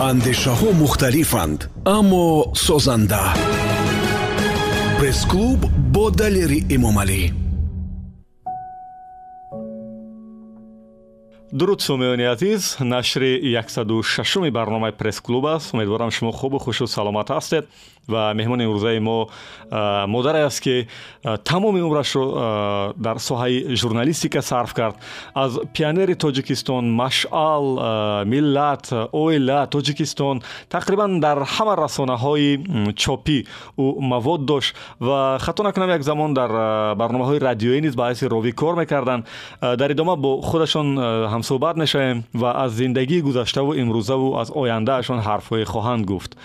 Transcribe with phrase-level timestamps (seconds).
[0.00, 1.60] андешаҳо мухталифанд
[1.96, 3.24] аммо созанда.
[4.98, 5.60] Пресс-клуб
[5.94, 7.32] бо далери эмомалӣ.
[11.52, 15.72] Дуруд сомиёни азиз нашри 16 барномаи пресс-клуб аст.
[15.72, 17.64] Умедворам шумо хубу хушу саломат ҳастед
[18.08, 19.28] ва меҳмони имрӯзаи мо
[20.06, 20.88] модаре аст ки
[21.44, 24.96] тамоми умрашро дар соҳаи журналистика сарф кард.
[25.34, 27.66] Аз пионери тоҷикистон машъал
[28.24, 32.50] миллат оила тоҷикистон тақрибан дар ҳама расонаҳои
[33.02, 33.38] чопӣ
[33.78, 36.50] ӯ мавод дошт ва хато накунам як замон дар
[37.00, 39.24] барномаҳои радиоӣ низ ба ҳайси ровӣ кор мекарданд.
[39.60, 40.98] Дар идома бо худашон
[41.32, 46.36] ҳамсӯҳбат мешавем ва аз зиндагии гузаштаву имрӯзаву аз ояндаашон ҳарфҳое хоҳанд гуфт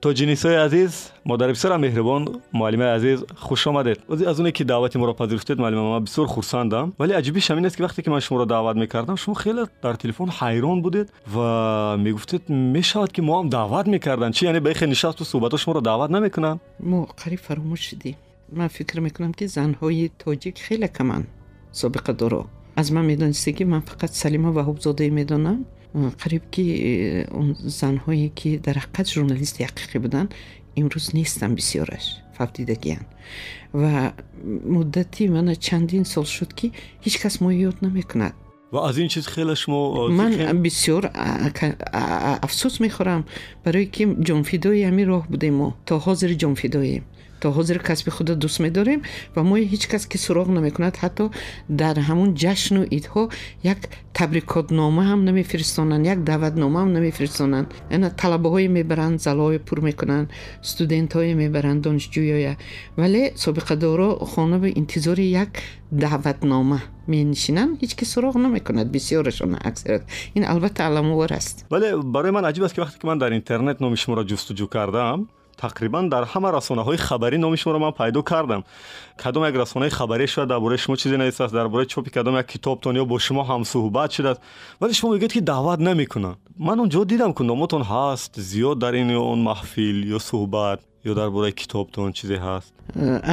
[0.00, 2.22] тоҷинисои азиз модари писарам меҳрибон
[2.52, 3.98] муаллимаи азиз хуш омадед
[4.30, 7.82] аз оне ки даъвати моро пазируфтед муаллима ман бисёр хурсандам вале аҷибиш ҳамин аст ки
[7.82, 13.12] вақте ки ман шуморо даъват мекардам шумо хеле дар телефон ҳайрон будед ва мегуфтед мешавад
[13.12, 17.40] ки моам даъват мекарданд чи яъне ба ихе нишасту суҳбатҳо шуморо даъват намекунанд мо қариб
[17.46, 18.14] фаромӯш шудем
[18.52, 21.26] ман фикр мекунам ки занҳои тоҷик хеле каманд
[21.80, 22.42] собиқадоро
[22.76, 25.58] аз ман медонистагӣ ман фақат салима ваҳобзодаи медонам
[25.93, 30.29] қариб ки он занҳое ки дар ҳақиқат журналисти ҳақиқӣ буданд
[30.75, 32.05] имрӯз нестанд бисёраш
[32.37, 33.07] фавдидагиянд
[33.73, 34.13] ва
[34.75, 36.71] муддати мана чандин сол шуд ки
[37.05, 38.33] ҳеҷ кас мо ёд намекунад.
[38.71, 40.31] Ва аз ин чиз хеле шумо ман
[40.65, 41.03] бисёр
[42.45, 43.23] афсӯс мехӯрам
[43.63, 47.03] барое ки ҷонфидои ҳамин роҳ будем мо то ҳозир ҷонфидоем
[47.41, 49.01] تو حاضر کسب خود دوست میداریم
[49.35, 51.29] و ما هیچ کس که سراغ نمی‌کند حتی
[51.77, 53.29] در همون جشن و ایدها
[53.63, 53.77] یک
[54.13, 57.73] تبریکات نامه هم نمیفرستانند یک دعوت نامه هم نمیفرستانند.
[57.89, 60.29] اینا طلبه های می‌برند زلوی پر می‌کنند
[60.59, 62.55] استودنت های می‌برند دانشجوی
[62.97, 65.49] ولی سابقه دارا خونه به انتظار یک
[65.99, 70.01] دعوت نامه می نشینن هیچ که سراغ نمی‌کند بسیارشون اکثرت.
[70.33, 71.65] این البته علموار است.
[71.71, 74.67] ولی برای من عجیب است که وقتی که من در اینترنت نام شما را جستجو
[74.67, 75.27] کردم
[75.62, 78.64] тақрибан дар ҳама расонаҳои хабарӣ номи шуморо ман пайдо кардам
[79.22, 82.46] кадом як расонаи хабарӣ шояд дар бораи шумо чизе нависааст дар бораи чопи кадом як
[82.46, 84.40] китобтон ё бо шумо ҳамсӯҳбат шудааст
[84.80, 88.94] вале шумо мегӯед ки даъват намекунанд ман он ҷо дидам ки номотон ҳаст зиёд дар
[88.94, 92.72] ин он маҳфил ё суҳбат ё дар бораи китобтон чизе ҳаст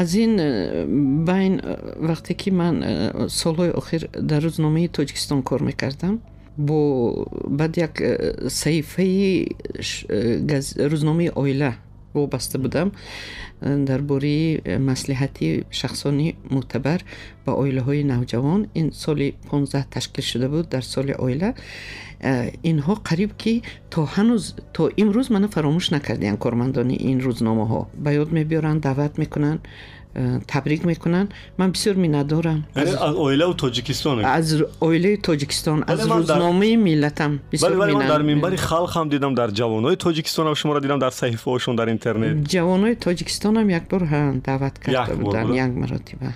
[0.01, 0.33] аз ин
[1.29, 1.53] байн
[2.09, 2.75] вақте ки ман
[3.41, 6.15] солҳои охир дар рӯзномаи тоҷикистон кор мекардам
[6.67, 6.79] бо
[7.59, 7.93] баъд як
[8.61, 9.47] саҳифаи
[10.91, 11.71] рӯзномаи оила
[12.13, 12.91] вобаста будам
[13.61, 17.03] э, дар бораи э, маслиҳати шахсони мӯътабар
[17.45, 21.53] ба оилаҳои навҷавон ин соли 15 ташкил шуда буд дар соли оила
[22.19, 24.43] э, инҳо қариб ки то ҳанӯз
[24.73, 29.61] то имрӯз мана фаромӯш накардиянд кормандони ин рӯзномаҳо ба ёд мебиёранд даъват мекунанд
[30.48, 36.82] تبریک می‌کنن من بسیار میندارم از اویله و تاجیکستان از اویله تاجیکستان از روزنامه در...
[36.82, 40.80] ملتم بسیار ولی, من در منبر خلق هم دیدم در جوانای تاجیکستان هم شما را
[40.80, 45.54] دیدم در صحیفه هاشون در اینترنت جوانای تاجیکستان هم یک بار هم دعوت کرده بودن
[45.54, 46.34] یک مرتبه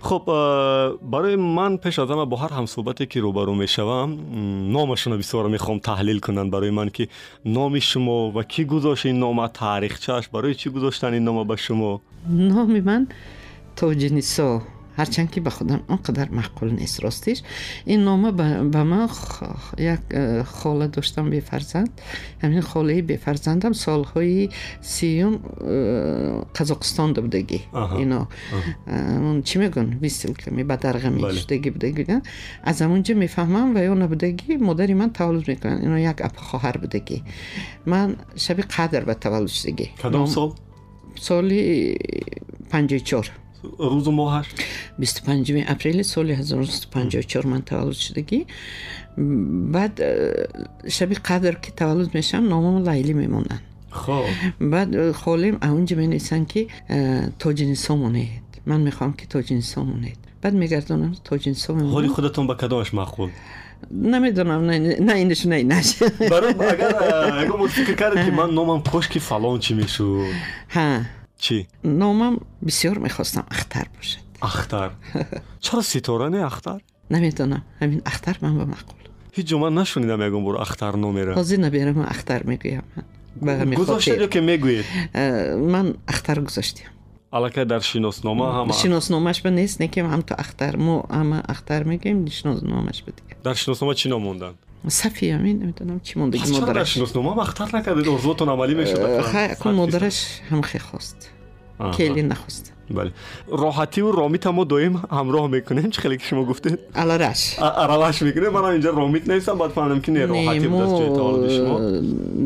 [0.00, 0.22] خب
[1.12, 4.18] برای من پیش از همه با هر هم صحبتی که روبرو می‌شوم
[4.72, 7.08] نامشون بسیار می‌خوام تحلیل کنن برای من که
[7.44, 12.00] نام شما و کی گذاشت این نام تاریخچه‌اش برای چی گذاشتن این نام به شما
[12.27, 13.03] номи ман
[13.75, 14.49] тоҷинисо
[14.97, 17.43] ҳарчанд ки ба худам он қадар маъқул нест ростиш
[17.85, 19.09] ин нома ба ман
[19.77, 21.91] як э, хола доштам бефарзанд
[22.41, 24.49] ҳамин холаи бефарзандам солҳои
[24.81, 27.59] сиюм э, қазоқистонда будагӣ
[27.99, 28.27] ино
[28.87, 32.21] э, чӣ мегӯн висилками ба дарғами шудагӣ будагӣ
[32.63, 37.17] аз ҳамунҷо мефаҳмам ва ё набудагӣ модари ман таваллуд мекунанд ино як апахоҳар будагӣ
[37.85, 40.55] ман шаби қадр ба таваллуд шудагӣ кадом сол
[41.16, 41.96] Соли
[42.72, 43.26] панҷои чор
[43.92, 44.46] рӯзу моҳаш?
[45.00, 46.64] бисту панҷуми апрели соли ҳазору
[46.96, 48.40] панҷои чор ман таваллуд шудагӣ.
[49.74, 50.10] Баъд э,
[50.96, 53.64] шаби қадр ки таваллуд мешавам номам лайлӣ мемонанд.
[54.74, 58.46] Баъд э, холем аунҷа менависанд ки э, тоҷинисо монед.
[58.70, 63.30] Ман мехоҳам ки тоҷинисо монед بعد میگردونن تاجینسا میمونن حالی خودتون با کدامش مخبول
[63.90, 64.64] نمی‌دونم
[65.00, 67.04] نه اینش نه اینش برای اگر
[67.38, 70.24] اگر من فکر که من نومم کشکی فلان چی میشو
[70.70, 71.00] ها
[71.38, 74.90] چی نومم بسیار می‌خواستم اختر باشد اختر
[75.60, 76.80] چرا ستاره نه اختر
[77.10, 79.00] نمی‌دونم همین اختر من با مقبول
[79.32, 82.82] هیچ جمعه نشونیدم اگر برو اختر نمیره حاضی نبیرم اختر می‌گویم
[83.42, 84.84] من گذاشته که می‌گوید
[85.56, 86.86] من اختر گذاشتیم
[87.32, 93.02] علاکه در شناسنامه هم به نیست نکیم هم تو اختر مو هم اختر میگیم شناسنامهش
[93.02, 94.52] به دیگه در شناسنامه چی نموندن
[94.88, 99.20] صفی همین نمی‌دونم چی مونده که مادرش در شناسنامه هم اختر نکردید ارزوتون عملی می‌شد
[99.20, 101.30] خیلی کن مادرش هم خیلی خواست
[101.94, 103.12] کلی نخواست بله
[103.48, 108.22] راحتی و رامیت هم دویم هم راه می‌کنیم چه خیلی که شما گفته؟ الارش الارش
[108.22, 111.80] می‌کنه من اینجا رامیت نیستم بعد فهمیدم که نه راحتی بود از جای تعارض شما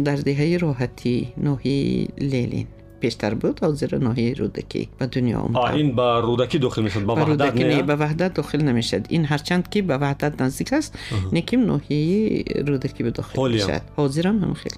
[0.05, 2.67] در دهه راحتی نوحی لیلین
[3.05, 5.57] پیشتر بود از زیر ناحیه رودکی و دنیا اومد.
[5.75, 9.07] این با رودکی داخل می‌شد با وحدت نه؟ به وحدت داخل نمی‌شد.
[9.09, 10.99] این هرچند که به وحدت نزدیک است
[11.33, 14.77] نکیم ناحیه رودکی به داخل می‌شد حاضر هم هم خیلی.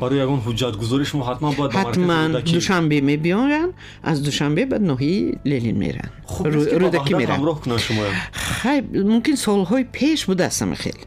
[0.00, 3.72] برای اون حجت گزاریش ما حتما باید حتما دوشنبه می بیان
[4.02, 6.10] از دوشنبه به نوحی لیلین میرن.
[6.26, 7.36] خب رودکی میرن.
[7.36, 8.02] همراه کنن شما.
[8.32, 10.98] خیلی ممکن سالهای پیش بوده است خیلی.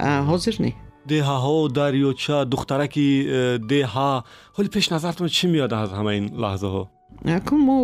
[0.00, 0.72] حاضر نه
[1.12, 4.12] деҳаҳо дарёча духтараки э, деҳа.
[4.56, 6.82] Ҳоли пешназартон чӣ меояд аз ҳама ин лаҳзаҳо?
[7.38, 7.76] Якун мо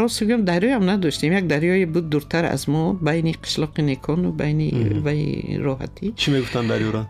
[0.00, 1.32] рост гӯям дарёям надоштем.
[1.40, 4.68] Як дарёе буд дуртар аз мо байни қишлоқи некону байни
[5.06, 6.06] ваи роҳатӣ.
[6.20, 7.02] Чӣ мегуфтанд дарёра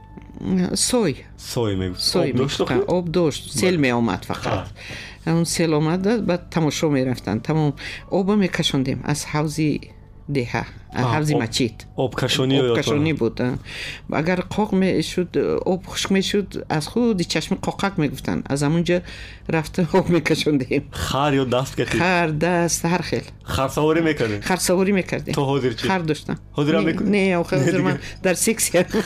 [0.74, 2.84] сой сой мегуфтанд.
[2.88, 3.52] Об дошт.
[3.52, 4.66] Сел меомад фақат.
[5.26, 7.44] Он сел омада баъд тамошо мерафтанд.
[7.44, 7.74] Тамом
[8.10, 9.90] оба мекашондем аз ҳавзи
[10.32, 10.64] دیه
[10.94, 13.40] حفظی مچید آب کشونی بود.
[14.12, 18.42] اگر قاق می‌شد آب خشک می‌شد از خود چشم می می‌گفتن.
[18.46, 19.00] از همونجا
[19.48, 20.88] رفته آب میکشوندیم.
[20.90, 23.22] خر یا دست کردیم خر دست هر خیل.
[23.44, 25.34] خر سواری می‌کردیم خر سواری می‌کردیم.
[25.34, 26.38] تو حاضر چی؟ خر داشتم.
[26.52, 28.70] حاضر هم نه او حاضر من در سیکس.
[28.70, 29.02] کردم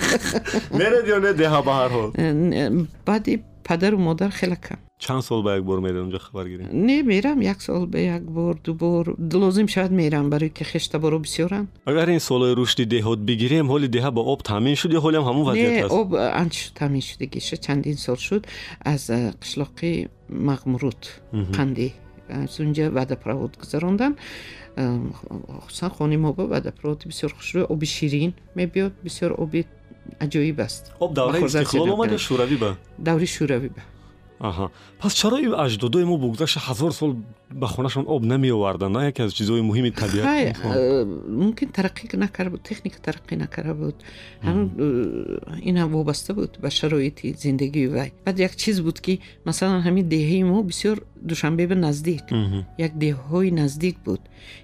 [0.75, 2.87] نرد یا نه دیه به هر حال.
[3.07, 4.77] بعدی پدر و مادر خیلی کم.
[4.99, 6.69] Чанд сол ба як бор мерам ҷо хабар гирем?
[6.73, 9.15] Не мерам як сол ба як бор ду бор.
[9.19, 11.69] Лозим шавад мерам барои ки хештаборо бисёранд.
[11.85, 15.45] Агар ин солҳои рушди деҳот бигирем ҳоли деҳа ба об таъмин шуд ё ҳолиам ҳамун
[15.45, 15.95] вазъият аст?
[15.95, 18.47] об анча таъмин шудагиша чандин сол шуд
[18.81, 19.11] аз
[19.43, 21.03] қишлоқи мағмурут
[21.53, 21.93] қанди
[22.29, 24.17] аз унҷа ваъдапровод гузаронданд
[25.65, 28.93] хусусан хони мо ба ваъдапроводи бисёр хушрӯй оби ширин мебиёд.
[29.05, 29.67] Бисёр оби
[30.21, 30.93] аҷоиб аст.
[31.01, 32.77] Об давраи истиқлол омада шӯравӣ ба?
[32.99, 33.83] Даври шӯравӣ ба
[34.41, 34.71] аҳа.
[35.01, 37.17] Пас чаро аҷдодои мо бо гузашти ҳазор сол
[37.51, 41.05] ба хонашон об намеоварданд на яке аз чизҳои муҳими табиат э,
[41.41, 43.97] мумкин тараққӣ накарда буд техника тараққӣ накарда буд.
[44.43, 48.13] Ҳамн э, инам вобаста буд ба шароити зиндагии вай.
[48.27, 50.97] Баъд як чиз буд ки масалан ҳамин деҳаи мо бисёр
[51.31, 52.25] душанбе ба наздик.
[52.79, 54.21] Як деҳаҳои наздик буд.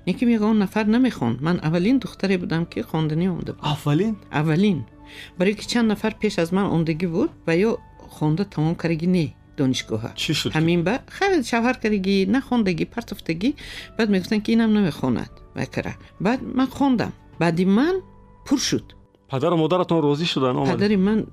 [0.07, 1.41] Лекин ягон нафар намехонд.
[1.41, 4.17] Ман аввалин духтаре будам ки хонданӣ онда буд аввалин?
[4.31, 4.85] Аввалин.
[5.39, 7.79] Барои ки чанд нафар пеш аз ман ондагӣ буд ва ё
[8.17, 13.55] хонда тамом кардаги не دانشگاه ها چی شد؟ همین با خیلی شوهر کردگی نخوندگی پرتفتگی
[13.99, 17.13] بعد می‌گفتن که اینم نمی‌خوند بکره بعد من خوندم.
[17.39, 17.95] بعدی من
[18.47, 18.85] پر شد.
[19.29, 21.27] پدر و مادرتون راضی شدن؟ آمد پدر من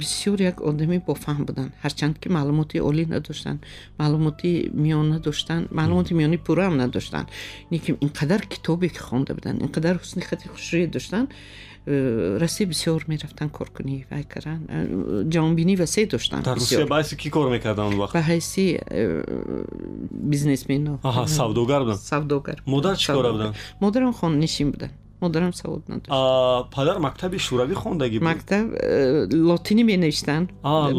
[0.00, 1.72] بسیار یک آدمی با فهم بودن.
[1.80, 3.60] هرچند که معلوماتی عالی نداشتن
[4.00, 7.26] معلوماتی میان نداشتن معلوماتی میانی پوره هم نداشتن.
[7.70, 11.28] اینکه اینقدر کتابی که خونده بودن اینقدر حسن خط خوشی داشتن.
[11.86, 17.94] Расӣ бисёр мерафтанд коркунӣ вай кардан э, ҷавонбинӣ васеъ доштанд ба ҳайси кӣ кор мекарданд
[17.98, 18.12] вақт?
[18.14, 19.24] Ба ҳайси э,
[20.10, 22.00] бизнесмено савдогар буданд?
[22.00, 23.54] Савдогар модар чӣ кора буданд?
[23.80, 24.92] Модарам хонанишин буданд
[25.22, 28.28] مادرم سواد نداشت پدر مکتب شوروی خوندگی بود.
[28.28, 28.84] مکتب
[29.34, 30.48] لاتینی می نوشتن.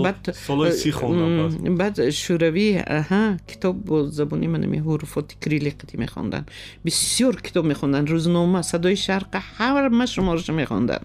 [0.03, 2.09] بعد سالای سی خوندم بعد.
[2.09, 2.77] شوروی
[3.09, 6.45] ها کتاب با زبانی من می حروفات کریل قدی می خوندن.
[6.85, 8.07] بسیار کتاب می خوندن.
[8.07, 10.99] روزنامه صدای شرق هر مش ما رو می خوندن.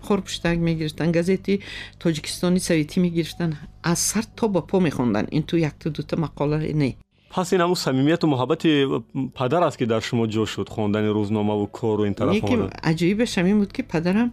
[0.00, 1.12] خورپشتنگ می گرفتن.
[1.12, 1.60] گازتی
[2.00, 3.58] تاجکستانی سویتی می گرفتن.
[3.84, 5.26] از سر تا با پا می خوندن.
[5.30, 6.94] این تو یک تو دو مقاله نه
[7.34, 8.66] پس این همون صمیمیت و محبت
[9.34, 12.58] پدر است که در شما جو شد خواندن روزنامه و کار و این طرف یکی
[12.82, 14.32] عجیب همین بود که پدرم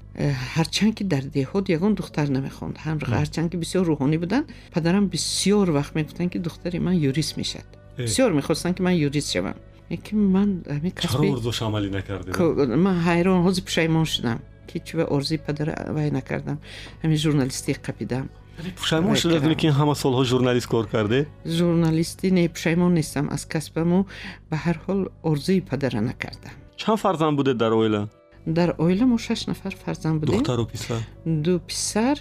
[0.53, 5.69] هرچند که در دهات یگان دختر نمی‌خوند هم هرچند که بسیار روحانی بودن پدرم بسیار
[5.69, 7.63] وقت می‌گفتن که دختری من یوریس می‌شد.
[7.97, 9.55] بسیار می‌خواستن که من یوریس شوم.
[9.89, 14.39] یکی من همین کسبی چرا عملی نکردید من حیران حاضر پشیمان شدم.
[14.67, 16.57] که چه ارزی پدر وای نکردم.
[17.03, 18.29] همین ژورنالیستی قپیدم.
[18.76, 24.06] пушаймон шудед ки ҳама солҳо журналист кор карде журналистӣ не пушаймон нестам аз касбаму
[24.50, 28.08] ба ҳар ҳол орзуи падара накардам чанд фарзанд будед дар оила
[28.46, 32.16] дар оила мо шаш нафар фарзанд будем духтару писар ду писар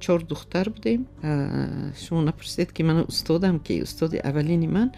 [0.00, 1.06] чор духтар будем
[2.02, 4.92] шумо напурсед ки ман устодам ки устоди аввалини ман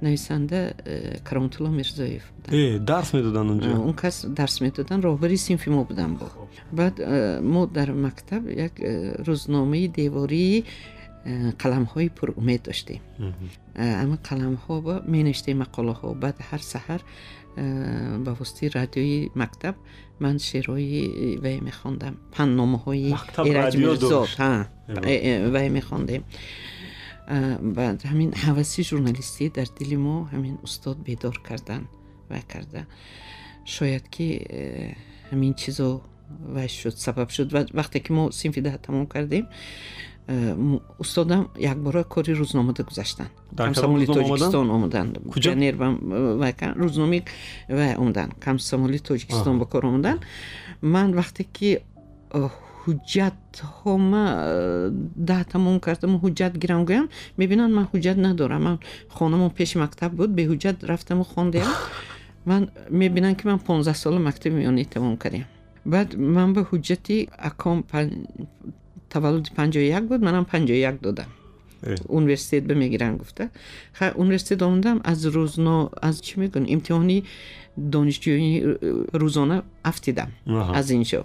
[0.00, 5.84] нависанда э, кароматулло мирзоев э, дарс медоданд унҷо он кас дарс медоданд роҳбари синфи мо
[5.84, 6.28] буданд бо
[6.72, 8.74] баъд э, мо дар мактаб як
[9.28, 10.64] рӯзномаи девории
[11.62, 13.00] қаламҳои пурумед доштем
[14.02, 14.76] ама қаламҳо
[15.14, 17.00] менавиштем мақолаҳо баъд ҳар саҳар
[18.24, 19.74] ба воситаи радиои мактаб
[20.20, 23.10] ман шеърҳои вай мехондам панномаҳои
[23.50, 24.28] эраҷмирзод
[25.54, 26.22] вай мехондем
[27.77, 31.87] баъд ҳамин ҳаваси журналистӣ дар дили мо ҳамин устод бедор кардан
[32.29, 32.81] ва карда.
[33.65, 34.95] Шояд ки э,
[35.31, 36.01] ҳамин чизо
[36.55, 37.47] вай шуд сабаб шуд.
[37.79, 39.45] Вақте ки мо синфи даҳ тамом кардем
[40.99, 43.97] устодам якбора кори рӯзномада гузаштанд рӯзнома
[44.37, 45.13] тоҷикистон омаданд
[46.59, 47.19] ка- рӯзноми
[48.01, 50.21] омаданд камсомоли тоҷикистон ба кор омаданд
[50.81, 51.79] ман вақте ки
[52.33, 52.49] э,
[52.89, 54.89] ҳуҷҷатҳо ма э,
[55.29, 57.05] да тамом кардам ҳуҷҷат гирам гӯям
[57.41, 58.61] мебинанд ман ҳуҷҷат надорам.
[58.67, 58.77] Ман
[59.17, 61.67] хонамон пеши мактаб буд беҳуҷҷат рафтаму хондем.
[62.49, 65.45] Ман мебинанд ки ман 15 сола мактаби миёнӣ тамом кардем
[65.85, 67.15] баъд ман ба ҳуҷҷати
[67.49, 68.27] аком пан-
[69.09, 71.29] таваллуди 51 буд манам 51 додам.
[71.81, 71.95] Э.
[72.07, 73.49] университет бимегиранд гуфта.
[73.93, 77.23] Ха университет омадам аз рӯзно аз чӣ мегӯн имтиҳони
[77.77, 78.67] донишҷӯии э,
[79.21, 80.29] рӯзона афтидам.
[80.79, 81.21] Аз инҷо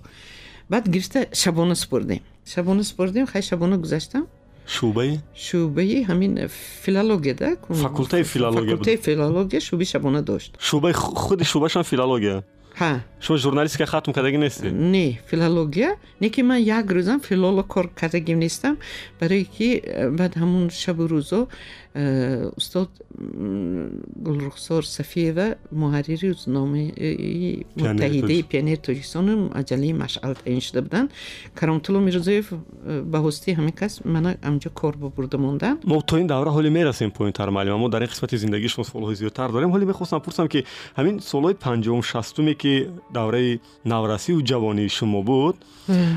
[0.71, 2.21] بعد گرفته شبانه سپردیم.
[2.45, 4.27] شبانه سپردیم خیلی شبانه گذاشتم
[4.67, 10.57] شعبه؟ شعبه همین فیلالوگه ده فاکولته فیلالوگه فاکولته فیلالوگه شعبه شبانه داشت.
[10.59, 12.43] شعبه خود شعبهشان فیلالوگه؟
[12.77, 13.01] ها.
[13.21, 18.35] شما ژورنالیستیکا ختم کردگی نیستی؟ نه فیلالوگیا نه که من یک روزم فیلولوگ کار کردگی
[18.35, 18.77] نیستم.
[19.21, 19.83] برای که
[20.19, 21.49] بعد همون شب و روزا
[21.95, 31.11] устод м, гулрухсор сафиева муҳаррири рӯзномаи муттаҳидаи пионери тоҷикистону аҷалаи машъал таъин шуда буданд.
[31.55, 35.85] Кароматулло мирзоев э, ба воситаи ҳамин кас мана амҷо кор бубурда монданд.
[35.85, 39.15] Мо то ин давра ҳоле мерасем поинтар маълима мо дар ин қисмати зиндагии шумо суолҳои
[39.15, 39.71] зиёдтар дорем.
[39.71, 40.65] Ҳоле мехостам пурсам ки
[40.99, 45.57] ҳамин солҳои панҷум шастуме ки давраи наврасиву ҷавонии шумо буд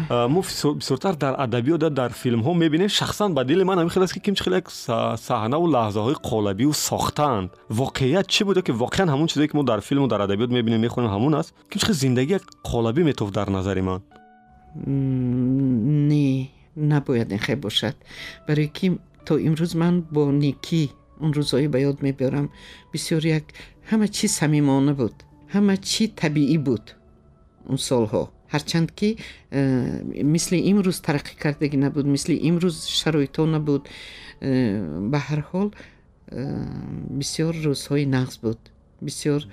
[0.10, 2.90] а, мо бисёр- бисёртар дар адабиёт дар филмҳо мебинем.
[2.90, 4.70] Шахсан ба дили ман ҳамин хел аст ки кимчи хеле як
[5.67, 9.81] са- саҳнаву лаҳзаҳои қолабию сохтаанд воқеият чӣ буда ки воқеан ҳамун чизе ки мо дар
[9.81, 13.83] филму дар адабиёт мебинем мехонем ҳамун аст кимчи хел зиндагӣ як қолабӣ метофт дар назари
[13.83, 14.03] ман
[14.87, 17.97] М, не набояд ин хел бошад
[18.49, 22.51] барое ки то имрӯз ман бо некӣ он рӯзҳои ба ёд мебиёрам
[22.93, 23.45] бисёр як
[23.91, 25.15] ҳама чӣ самимона буд
[25.55, 26.85] ҳама чӣ табиӣ буд
[27.69, 29.16] он солҳо هرچند که
[30.24, 33.90] مثل امروز ترقی کردگی نبود مثل امروز شرایط نبود.
[35.12, 35.72] به هر حال
[37.20, 38.58] بسیار روزهای نقص بود.
[39.06, 39.44] بسیار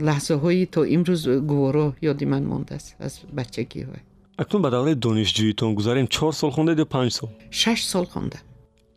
[0.00, 3.96] لحظه هایی تا امروز گوارا یادی مونده است از بچگی های
[4.38, 8.40] اکنون به دوره دانشجوییتون گذاریم چهار سال خوندید یا پنج سال؟ شش سال خوندم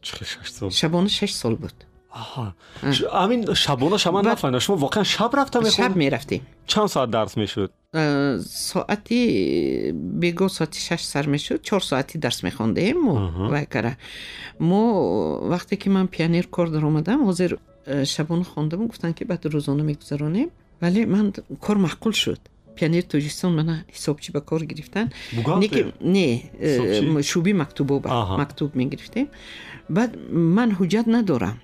[0.02, 1.74] چه شش سال؟ شبانه شش سال بود.
[2.12, 6.42] Ҳамин шабона шама нафаҳмидам шумо воқеан шаб рафта шаб мехонд мерафтем
[6.72, 7.72] чанд соат дарс мешуд?
[7.94, 11.62] Э, соати бегоҳ соати шаш сар мешуд.
[11.62, 13.16] Чор соати дарс мехондем мо.
[13.18, 13.50] Аҳа.
[13.54, 13.98] вай кара.
[14.60, 14.82] Мо
[15.52, 20.50] вақте ки ман пионер кор даромадам ҳозир э, шабона хондам гуфтанд ки баъд рӯзона мегузаронем.
[20.82, 22.40] Вале ман кор маъқул шуд.
[22.78, 25.12] Пионер тоҷикистон мана ҳисобчӣ ба кор гирифтан.
[26.02, 28.38] Не э, шӯъби мактубо ба Аҳа.
[28.38, 29.28] мактуб мегирифтем.
[29.90, 31.58] Баъд ман ҳуҷҷат надорам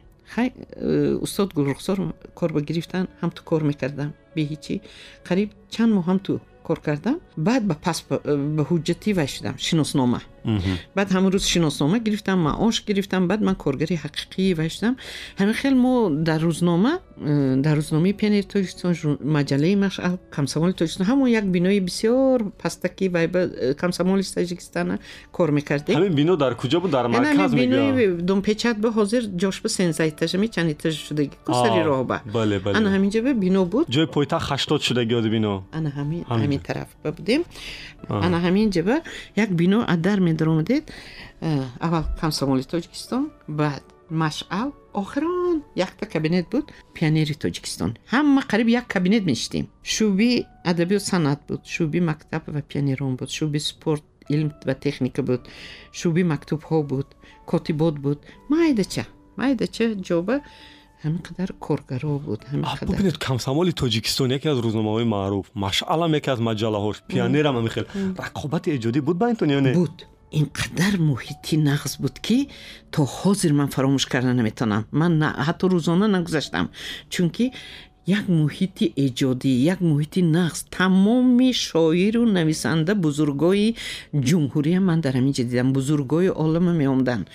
[1.25, 1.97] устод гулрухсор
[2.33, 4.75] кор ба гирифтан ҳам ту кор мекардам беҳичӣ
[5.27, 6.33] қариб чанд моҳ ҳам ту
[6.67, 7.17] кор кардам
[7.47, 10.21] баъд ба пас ба ҳуҷҷати вай шудам шиноснома.
[10.95, 14.97] Баъд ҳамон рӯз шиноснома гирифтам маош гирифтам баъд ман коргари ҳақиқии вай шудам
[15.39, 18.93] ҳамин хел мо дар рӯзнома э, дар рӯзномаи пионери тоҷикистон
[19.37, 24.99] маҷалаи машъал камсомоли тоҷикистон ҳамон як бинои бисёр пастаки вай ба э, камсомоли таҷикистона
[25.31, 25.95] кор мекардем.
[25.95, 30.69] Ҳамин бино дар куҷо буд дар марказ бинои домпечат ба ҳозир ҷошба сенза этажами чанд
[30.75, 32.21] этажа шудаги кусари роҳ ба.
[32.37, 33.85] бале ана ҳаминҷа ба бино буд.
[33.95, 37.41] Ҷои пойтахт ҳаштод шудагӣ ёди бино ана ҳамин тараф ба будем.
[38.09, 38.95] Ана ҳамин ҷаба
[39.35, 40.91] як бино аз дар медаромадед
[41.41, 47.97] э, аввал камсомоли тоҷикистон баъд машъал охирон якта кабинет буд пионери тоҷикистон.
[48.11, 53.59] Ҳама қариб як кабинет мешитем шӯъби адабиёт санъат буд шӯъби мактаб ва пионерон буд шӯъби
[53.59, 55.41] спорт илм ва техника буд
[55.91, 57.07] шӯъби мактубҳо буд
[57.45, 58.19] котибот буд.
[58.49, 59.05] Майдача
[59.37, 60.35] майдача ҷоба
[61.03, 62.41] ҳамин қадар коргаро буд
[62.87, 67.85] бубинед камсомоли тоҷикистон яке аз рӯзномаҳои маъруф машъалам яке аз маҷаллаҳош пионерам ҳамин хел
[68.25, 69.73] рақобати эҷодӣ буд ба интон ё не?
[69.79, 69.95] Буд
[70.31, 72.49] инқадар муҳити нағз буд ки
[72.91, 75.13] то ҳозир ман фаромӯш карда наметавонам ман
[75.47, 76.65] ҳатто рӯзона нагузаштам
[77.09, 77.45] чунки
[78.07, 83.75] як муҳити эҷодӣ як муҳити нағз тамоми шоиру нависанда бузургои
[84.27, 85.73] ҷумҳурия ман дар ҳамин ҷа дидам.
[85.77, 87.25] Бузургои олама меомаданд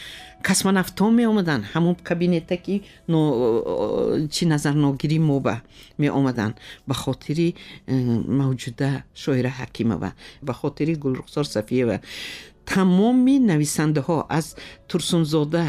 [0.48, 2.74] космонавтҳо меомаданд ҳамон кабинета ки
[4.34, 5.54] чӣ назарногирӣ моба
[6.02, 6.54] меомаданд
[6.88, 7.94] ба хотири э,
[8.40, 8.90] мавҷуда
[9.22, 10.10] шоира ҳакимова
[10.46, 11.96] ба хотири гулрухсор сафиева
[12.72, 14.46] тамоми нависандаҳо аз
[14.90, 15.66] турсунзода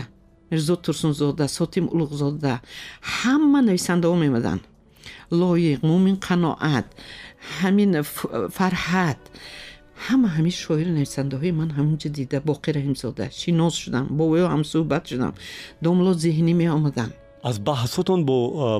[0.51, 2.53] мирзо турсунзода сотим улуғзода
[3.17, 4.63] ҳама нависандаҳо меомаданд
[5.41, 6.87] лоиқ мумин қаноат
[7.59, 7.91] ҳамин
[8.57, 9.21] фарҳат.
[10.05, 13.25] Ҳама ҳамин шоири нависандаҳои ман ҳаминҷа дида боқӣ раҳимзода.
[13.39, 15.33] Шинос шудам бо ӯ ҳамсӯҳбат шудам.
[15.83, 17.13] Домло зеҳнӣ меомаданд
[17.49, 18.37] аз баҳсотон бо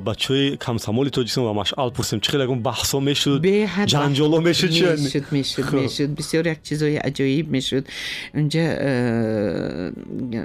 [0.10, 3.40] бачаҳои камсамоли тоҷикистон ва машъал пурсем чӣ хел ягон баҳсо мешуд
[3.94, 6.10] ҷанҷоло мешуд мешуд мешуд мешуд.
[6.20, 7.84] Бисёр як чизҳои аҷоиб мешуд.
[8.40, 8.66] Унҷа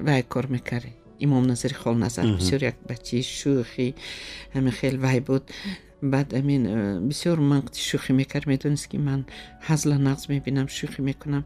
[0.09, 0.87] вай кор мекард
[1.25, 3.89] имом назари холназар бисёр як бачаи шӯхи
[4.55, 5.45] ҳамин хел вай буд.
[6.03, 6.63] Баъд амин
[7.11, 9.21] бисёр ман шӯхӣ мекард медонист ки ман
[9.69, 11.45] ҳазла нағз мебинам шӯхӣ мекунам.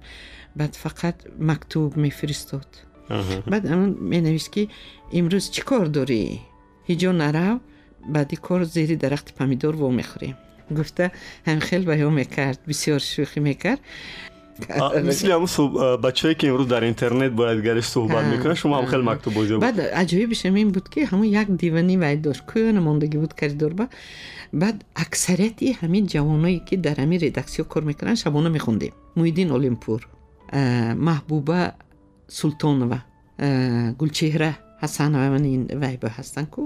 [0.59, 1.17] Баъд фақат
[1.49, 2.69] мактуб мефиристод.
[3.53, 3.65] Баъд
[4.13, 4.63] менавист ки
[5.19, 6.23] имрӯз чӣ кор дорӣ
[6.89, 7.57] ҳиҷо нарав
[8.15, 10.37] баъди кор зери дарахти помидор вомехӯрем
[10.71, 11.05] гуфта
[11.47, 13.81] ҳамхел баё мекард бисёр шӯхӣ мекард.
[15.11, 19.33] Мисли ҳамн бачае ки имрӯз дар интернет бояд гариш суҳбат мекунад шумо ҳам хел мактуб
[19.39, 23.85] бозӣ баъд аҷоибишам ин буд ки ҳамн як диванӣ вай дошт кӯёна мондагӣ буд коридорба
[24.63, 30.01] баъд аксарияти ҳамин ҷавоное ки дар ҳамин редаксиё кор мекунанд шабона мехондем муҳиддин олимпур
[31.09, 31.61] маҳбуба
[32.29, 32.99] султонова
[34.01, 34.51] гулчеҳра
[34.83, 36.63] ҳасанова ин вайба ҳастанд ку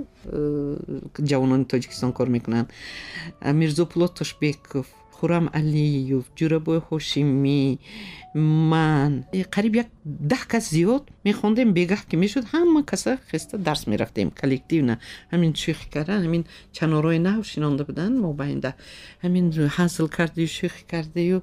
[1.30, 2.68] ҷавонони тоҷикистон кор мекунанд.
[3.60, 7.62] Мирзопулот тошбеков хуррам алиев ҷурабой ҳошимӣ
[8.70, 9.12] ман.
[9.54, 9.88] Қариб як
[10.32, 14.28] даҳ кас зиёд мехондем бегаҳ ки мешуд ҳама каса хеста дарс мерафтем.
[14.40, 14.94] Коллективна
[15.32, 16.42] ҳамин шӯхӣ кардан ҳамин
[16.76, 18.70] чанорҳои нав шинонда буданд мо байнда
[19.24, 19.46] ҳамин
[19.76, 21.38] ҳазл кардию шӯхӣ кардаю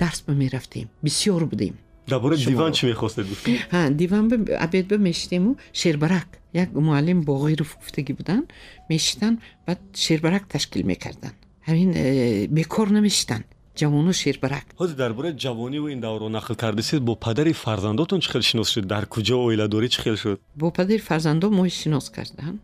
[0.00, 0.86] дарс ба мерафтем.
[1.06, 1.74] Бисёр будем
[2.07, 3.25] дар бораи диван чӣ мехостед
[3.73, 4.25] ҳа диван
[4.65, 8.45] абедба мешитему шербарак як муаллим боғируф гуфтагӣ буданд
[8.89, 9.37] мешитанд
[9.67, 11.37] баъд шербарак ташкил мекарданд
[11.67, 13.45] ҳамин э, бекор намешитанд
[13.79, 18.43] ҷавону шербарак ҳозир дар бораи ҷавониву ин даврро нақл кардасед бо падари фарзандотон чӣ хел
[18.49, 22.57] шинос шуд дар куҷо оиладорӣ чӣ хел шуд бо падари фарзандо мо шинос карданд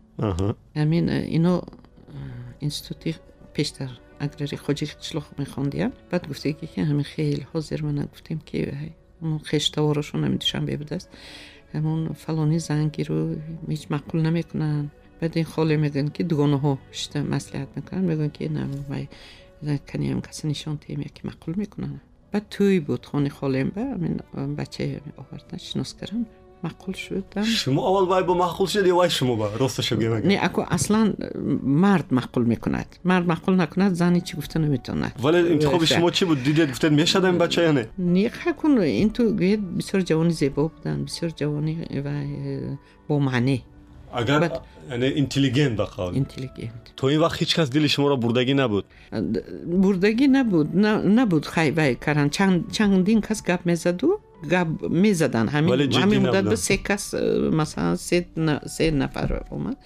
[0.80, 3.10] ҳамин э, ино э, институти
[3.56, 3.90] пештар
[4.24, 8.58] аграри хоҷири қишлоқ мехондиям баъд гуфтаги ки ҳамин хел ҳозир мана гуфтем ки
[9.50, 11.08] хештаворошон ҳамин душанбе будааст
[11.74, 13.18] ҳамон фалони зангиру
[13.70, 14.88] ҳеҷ маъқул намекунанд
[15.20, 19.04] баъд ин холе мегӯянд ки дугонаҳо шита маслиҳат мекунанд мегӯянд ки намай
[19.90, 22.00] каниам каса нишон тем яки маъқул мекунанд
[22.32, 24.14] баъд тӯй буд хони холем ба амин
[24.60, 26.24] бачаи овардан шинос кардам
[26.62, 30.36] маъқул шудам шумо аввал вай бо маъқул шуд ё вай шумо ба росташо гӯяд не
[30.42, 31.14] ако аслан
[31.62, 36.42] мард маъқул мекунад мард маъқул накунад зани чӣ гуфта наметавонад вале интихоби шумо чӣ буд
[36.42, 40.70] дидед гуфтед мешад ин бача ё не не хакун ин ту гӯед бисёр ҷавони зебо
[40.74, 41.74] буданд бисёр ҷавони
[42.06, 42.26] вай
[43.08, 43.62] бо маъне
[44.13, 44.61] агар
[45.23, 48.85] интеллигент ба қавл интеллигент то ин вақт ҳеҷ кас дили шуморо бурдагӣ набуд
[49.83, 56.57] бурдагӣ набуд набуд хай вай каран чандин кас гап мезаду гап мезаданд ҳамин муддат ба
[56.57, 57.15] се кас
[57.51, 59.77] масалан се нафар омад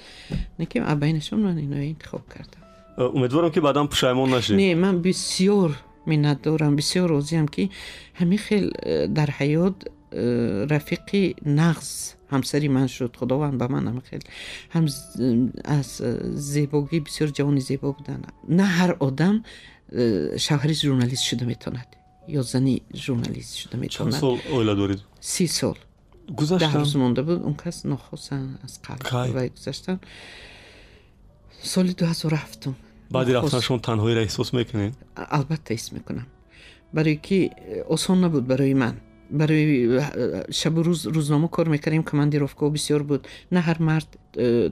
[0.59, 2.61] лекин абайнашон ман ино интихоб кардам
[2.97, 5.71] умедворам ки баъдан пушаймон нашед не ман бисёр
[6.05, 7.71] миннат дорам бисёр розиам ки
[8.19, 8.65] ҳамин хел
[9.07, 9.77] дар ҳаёт
[10.73, 14.23] рафиқи нағз همسری من شد خداوند به من هم خیلی.
[14.69, 14.87] هم
[15.65, 15.87] از
[16.33, 18.21] زیباگی بسیار جوان زیبا بودن.
[18.49, 19.43] نه هر آدم
[20.37, 21.87] شوهر ژورنالیست شده می‌توند
[22.27, 25.75] یا زنی ژورنالیست شده می‌توند چند سال اویلا دارید؟ سی سال.
[26.37, 27.43] گذاشتن؟ ده روز مونده بود.
[27.43, 29.99] اون کس نخواستن از قلب و گذاشتن
[31.61, 32.75] سال دو هزار رفتم
[33.11, 36.27] بعدی رفتنشون تنهایی را احساس می‌کنین؟ البته احساس می‌کنم.
[36.93, 37.49] برای که
[37.89, 38.97] آسان نبود برای من.
[39.31, 40.01] برای
[40.51, 43.27] شب و روز روزنامه کار می‌کردیم کماندیروفکا بسیار بود.
[43.51, 44.17] نه هر مرد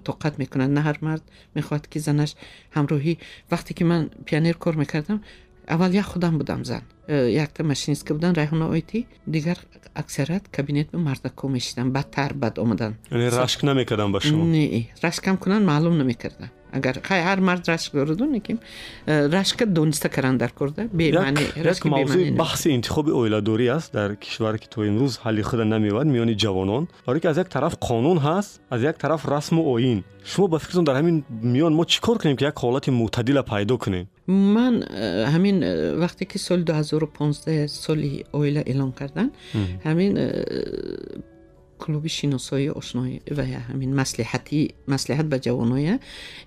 [0.04, 1.22] طاقت می‌کنه نه هر مرد
[1.56, 2.36] می‌خواد که زنش
[2.72, 3.18] همراهی.
[3.52, 5.22] وقتی که من پیانیر کار می‌کردم
[5.70, 6.82] اول یک خودم بودم زن.
[7.10, 9.08] یک ماشینیست که بودن ریحان آیتی.
[9.32, 9.58] دیگر
[9.96, 11.92] اکثرت کابینت به مردکو میشیدن.
[11.92, 12.98] بدتر بد آمدن.
[13.12, 16.52] یعنی رشک نمی‌کردن با شما؟ نه رشکم کنن معلوم نمی‌کردن.
[16.78, 18.60] Агар ҳар мард рашк дораду лекин
[19.06, 24.68] э, рашка дониста кардан дар корда бемаънеяк мавзӯи баҳси интихоби оиладорӣ аст дар кишваре ки
[24.74, 28.82] то имрӯз ҳалли худа намеояд миёни ҷавонон барое ки аз як тараф қонун ҳаст аз
[28.82, 30.04] як тараф расму оин.
[30.26, 33.78] Шумо ба фикратон дар ҳамин миён мо чӣ кор кунем ки як ҳолати мӯътадила пайдо
[33.78, 34.06] кунем?
[34.28, 39.32] Ман э, ҳамин э, вақте ки соли 2015 соли оила эълон кардан
[39.86, 40.12] ҳамин
[41.80, 46.00] کلوب شینوسای آشنای و همین مسلحتی مسلحت به جوانای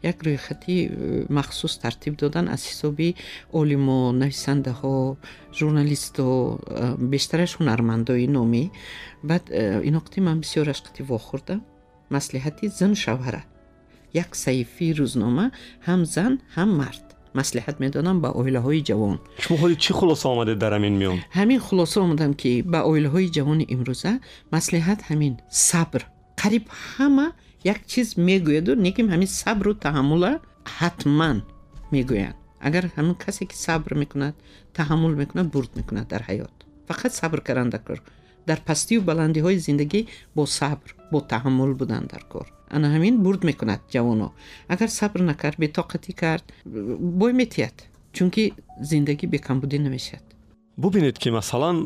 [0.03, 0.91] یک روی خطی
[1.31, 3.15] مخصوص ترتیب دادن از حسابی
[3.53, 5.17] علم و نویسنده ها
[5.53, 6.59] ژورنالیست و
[6.99, 8.71] بیشترش هنرمندای نومی
[9.25, 11.61] بعد این وقتی من بسیار اشقتی واخوردم
[12.11, 13.45] مسلحتی زن شوهره.
[14.15, 17.06] یک صحیفی روزنامه هم زن هم مرد.
[17.39, 19.17] Маслиҳат медодам ба оилаҳои ҷавон.
[19.43, 21.19] Шумо ҳоли чӣ хулоса омадед дар ҳамин миён?
[21.39, 24.13] Ҳамин хулоса омадам ки ба оилаҳои ҷавони имрӯза
[24.55, 25.35] маслиҳат ҳамин
[25.69, 26.01] сабр.
[26.41, 27.27] Қариб ҳама
[27.73, 30.33] як чиз мегӯяду лекин ҳамин сабру таҳаммула
[30.79, 31.39] ҳатман
[31.95, 34.35] мегӯянд агар ҳамин касе ки сабр мекунад
[34.79, 36.55] таҳаммул мекунад бурд мекунад дар ҳаёт.
[36.89, 37.99] Фақат сабр кардан дар кор.
[38.49, 40.01] Дар пастию баландиҳои зиндагӣ
[40.37, 44.33] бо сабр бо таҳаммул будан дар кор ана ҳамин бурд мекунад ҷавоно
[44.69, 46.45] агар сабр накард бетоқатӣ кард
[47.21, 47.77] бой метиҳад
[48.17, 48.43] чунки
[48.91, 50.27] зиндагӣ бекамбудӣ намешавад
[50.77, 51.77] бубинед ки масалан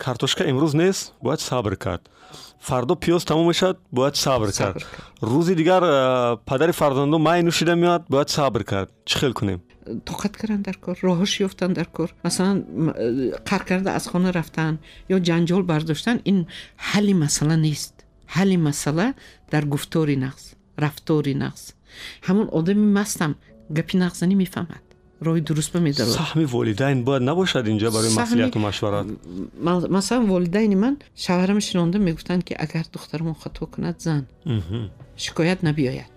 [0.00, 2.02] картошка имрӯз нест бояд сабр кард.
[2.60, 4.86] Фардо пиёз тамом мешавад бояд сабр кард.
[5.20, 5.82] Рӯзи дигар
[6.48, 8.90] падари фарзандо май нӯшида меояд бояд сабр кард.
[9.04, 9.60] Чӣ хел кунем?
[10.08, 12.14] Тоқат кардан дар кор роҳиш ёфтан дар кор.
[12.24, 12.56] Масалан
[13.48, 17.99] қаръ карда аз хона рафтан ё ҷанҷол бардоштан ин ҳалли масъала нест.
[18.35, 19.07] ҳалли масъала
[19.51, 20.43] дар гуфтори нағз
[20.83, 21.61] рафтори нағз
[22.27, 23.31] ҳамон одами мастам
[23.77, 24.85] гапи нағзанӣ мефаҳмад
[25.25, 29.05] роҳи дуруст ба медарод саҳми волидайн бояд набошад инҷа барои маслиҳату машварат
[29.97, 34.23] масалан волидайни ман шавҳарам шинондам мегуфтанд ки агар духтармон хато кунад зан
[35.23, 36.13] шикоят набиёяд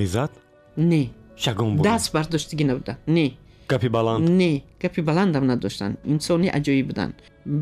[0.00, 0.32] мизад
[0.76, 1.02] не
[1.50, 3.26] ягон даст бардоштагӣ набуданд не
[3.72, 7.14] гапи баланд не гапи баландам надоштанд инсони аҷоиб буданд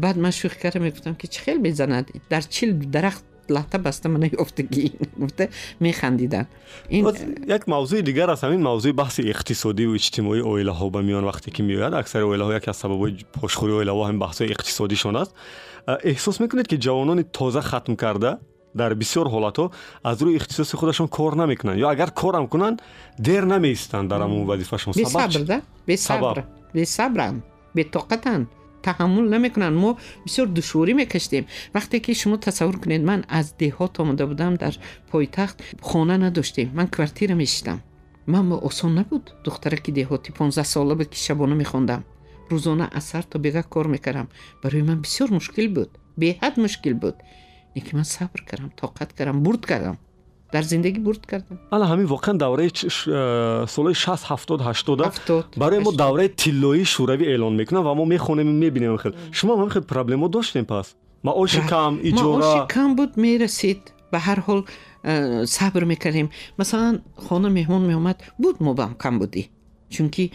[0.03, 4.30] баъд ман шӯхӣ карда мегуфтам ки чӣ хел мезанад дар чил дарахт لحظه بسته من
[4.40, 6.48] یافتگی گفته میخندیدن.
[6.90, 7.12] این
[7.48, 11.52] یک موضوع دیگر است همین موضوع بحث اقتصادی و اجتماعی اویله ها به میان وقتی
[11.52, 15.16] که میاد اکثر اویله ها یکی از سبب پشخوری اویله ها هم بحث اقتصادی شون
[15.16, 15.36] است
[16.04, 18.38] احساس می‌کنید که جوانان تازه ختم کرده
[18.78, 19.72] در بسیار حالات
[20.04, 22.78] از روی اختصاص خودشون کار نمی‌کنن یا اگر کارم کنن
[23.22, 26.44] دیر نمیستن در همون وظیفهشون سبب بی صبر بی صبر.
[26.74, 27.44] بی صبرن
[27.76, 28.48] بی طاقتن
[28.88, 29.76] таҳаммул намекунанд.
[29.84, 29.92] Мо
[30.26, 31.46] бисёр душворӣ мекашидем
[31.76, 34.74] вақте ки шумо тасаввур кунед ман аз деҳот омада будам дар
[35.12, 36.68] пойтахт хона надоштем.
[36.78, 37.80] Ман квартира мешидам
[38.28, 42.02] ман осон набуд духтараки деҳотӣ понздаҳ сола буд ки шабона мехондам.
[42.52, 44.28] Рӯзона аз сар то бега кор мекардам
[44.64, 45.90] барои ман бисёр мушкил буд
[46.22, 47.16] беҳад мушкил буд.
[47.76, 49.98] Лекин ман сабр кардам тоқат кардам бурд кардам
[50.56, 51.60] در زندگی برد کردم.
[51.72, 52.70] الان همین واقعا دوره
[53.66, 55.14] سالهای 60 70 80
[55.58, 59.16] برای ما دوره طلایی شوروی اعلان می‌کنن و ما می‌خونیم می‌بینیم خیلی.
[59.32, 60.94] شما هم خیلی پرابلم داشتیم پس.
[61.24, 63.92] معاش کم اجاره معاش کم بود می‌رسید.
[64.12, 64.64] به هر حال
[65.46, 66.30] صبر می‌کردیم.
[66.60, 69.50] مثلا خانه مهمون میومد بود مبام کم بودی.
[69.90, 70.32] چونکی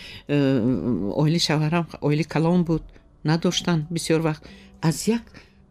[1.19, 2.83] اویلی شوهرم اویلی کلام بود.
[3.25, 4.43] نداشتن بسیار وقت.
[4.83, 5.21] از یک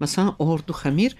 [0.01, 1.15] مثلا آرد و خمیر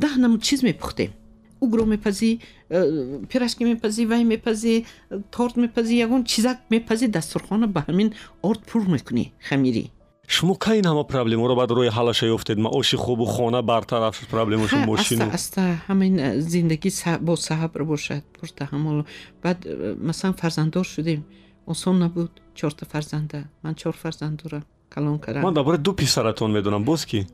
[0.00, 1.10] ده نمو چیز میپختیم.
[1.57, 4.85] намуд чиз мепухтем угро мепазӣ э, пирашки мепазӣ вай мепазӣ
[5.31, 9.85] торт мепазӣ ягон чизак мепазӣ дастурхона ба ҳамин орд пур мекунӣ хамирӣ
[10.27, 14.77] шумо ка ин ҳама проблемаро баъд рӯи ҳалаша ёфтед маоши хубу хона бартараф шуд проблемашу
[14.77, 16.89] мошину аста ҳамин э, зиндагӣ
[17.21, 19.05] бо сабр бошад пуртаҳаммул
[19.43, 21.25] баъд э, масалан фарзанддор шудем
[21.65, 26.52] осон набуд чорта фарзанда ман чор фарзанд дорам калон кардам ман дар бораи ду писаратон
[26.52, 26.84] медонам.
[26.84, 27.26] Боз ки?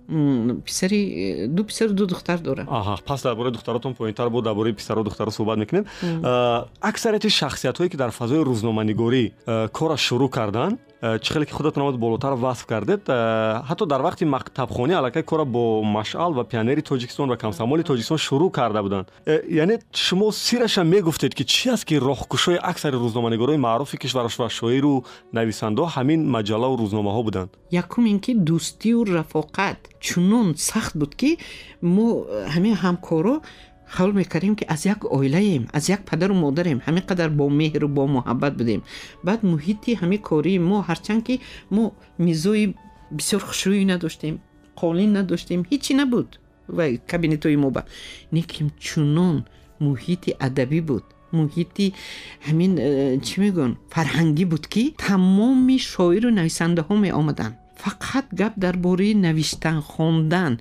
[0.64, 2.66] Писари ду писару ду духтар дорам.
[2.68, 5.84] Аҳа пас дар бораи духтаратон поинтар буд дар бораи писару духтаро суҳбат мекунем.
[6.80, 9.32] Аксарияти шахсиятҳое ки дар фазои рӯзноманигорӣ
[9.72, 13.02] кораш шурӯъ карданд Э, чӣ хеле ки худатон омад болотар васф кардед?
[13.08, 18.18] Э, ҳатто дар вақти мактабхонӣ аллакай кора бо машъал ва пионери тоҷикистон ва камсамоли тоҷикистон
[18.18, 19.06] шурӯъ карда буданд.
[19.26, 24.48] Э, яъне шумо сираша мегуфтед ки чӣ аст ки роҳкушои аксари рӯзноманигорои маъруфи кишвараш ва
[24.48, 27.50] шоиру нависандо ҳамин маҷаллаву рӯзномаҳо буданд?
[27.70, 31.38] Якум ин ки дӯстию рафоқат чунон сахт буд ки
[31.82, 33.34] мо ҳамин ҳамкоро
[33.94, 38.02] хавл мекардем ки аз як оилаем аз як падару модарем ҳамин қадар бо меҳру бо
[38.16, 38.82] муҳаббат будем.
[39.26, 41.34] Баъд муҳити ҳамин кории мо ҳарчанд ки
[41.70, 41.84] мо
[42.18, 42.74] мизои
[43.18, 44.34] бисёр хушрӯӣ надоштем
[44.80, 46.28] қолин надоштем ҳичи набуд.
[46.76, 47.82] Ва кабинетҳои мо ба.
[48.34, 49.36] Лекин чунон
[49.86, 51.04] муҳити адабӣ буд.
[51.38, 51.86] Муҳити
[52.46, 52.88] ҳамин э,
[53.26, 57.54] чӣ мегӯн фарҳангӣ буд ки тамоми шоиру нависандаҳо меомаданд.
[57.82, 60.52] Фақат гап дар бораи навиштан хондан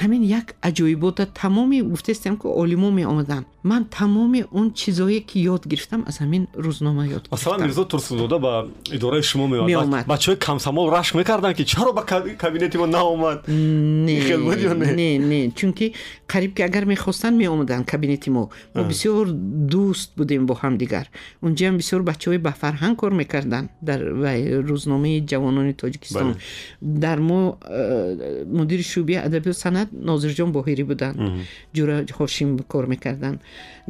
[0.00, 3.46] ҳамин як аҷоибота тамоми гуфтестем ки олимо меомаданд.
[3.62, 8.68] Ман тамоми он чизое ки ёд гирифтам аз ҳамин рӯзнома ёд масалан мирзо турсудода ба
[8.92, 10.06] идораи шумо меомад.
[10.06, 13.48] Бачаҳои камсамол рашк мекарданд ки чаро ба кабинети мо наомад?
[13.48, 15.50] Не не?
[15.52, 15.94] чунки
[16.28, 18.50] қариб ки агар мехостанд меомаданд кабинети мо.
[18.74, 21.06] Мо бисёр дӯст будем бо ҳамдигар.
[21.42, 24.00] Унҷаам бисёр бачаҳои ба фарҳанг кор мекарданд дар
[24.68, 26.36] рӯзномаи ҷавонони тоҷикистон.
[26.80, 29.56] Дар мо э, мудири шӯъбаи адабиёт
[29.92, 33.38] همه ناظر جان باهری بودند جورا خوشیم کار می‌کردن.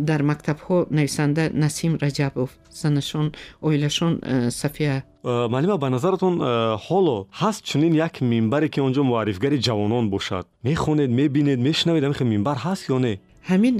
[0.06, 5.04] در مکتب ها نویسنده نسیم رجبوف زنشان اولشون صفیه.
[5.24, 6.40] معلمه به نظرتون
[6.88, 12.54] حالا هست چنین یک منبری که اونجا معرفگری جوانان باشد؟ می‌خونید می‌بینید میشنوید همین منبر
[12.54, 13.74] هست یا نه؟ همین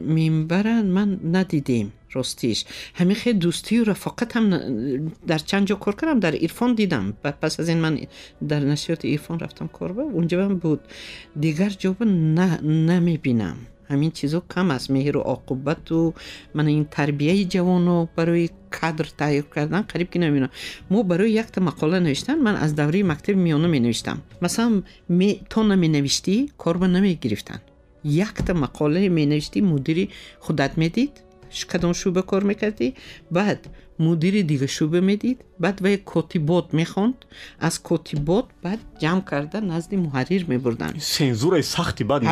[0.00, 1.92] منبرن من ندیدیم.
[2.12, 2.64] راستیش.
[2.94, 4.50] همین خیلی دوستی و رفاقت هم
[5.26, 6.20] در چند جا کار کردم.
[6.20, 7.12] در ایرفان دیدم.
[7.22, 8.00] پس از این من
[8.48, 10.80] در نشریات ایرفان رفتم کار با اونجا هم بود.
[11.40, 13.56] دیگر جا نه نمی‌بینم.
[13.88, 14.90] همین چیزا کم است.
[14.90, 16.14] مهر و عاقبت و
[16.54, 20.50] من این تربیه جوان و برای کادر تایید کردن قریب که نمی‌دونم
[20.90, 25.40] ما برای یک تا مقاله نوشتن من از دوره مکتب میانه می نوشتم مثلا می
[25.50, 27.60] تو نمی نوشتی کار نمی گرفتن
[28.04, 31.25] یک تا مقاله می نوشتی مدیری خودت می‌دید.
[31.64, 32.94] کدام شعبه کار می‌کردی.
[33.30, 33.66] بعد
[33.98, 37.24] مدیر دیگه شعبه می‌دید بعد به کتیبات می‌خوند.
[37.60, 40.94] از کتیبات بعد جمع کرده نزد محریر میبردن.
[40.98, 42.22] سنزور سختی بعد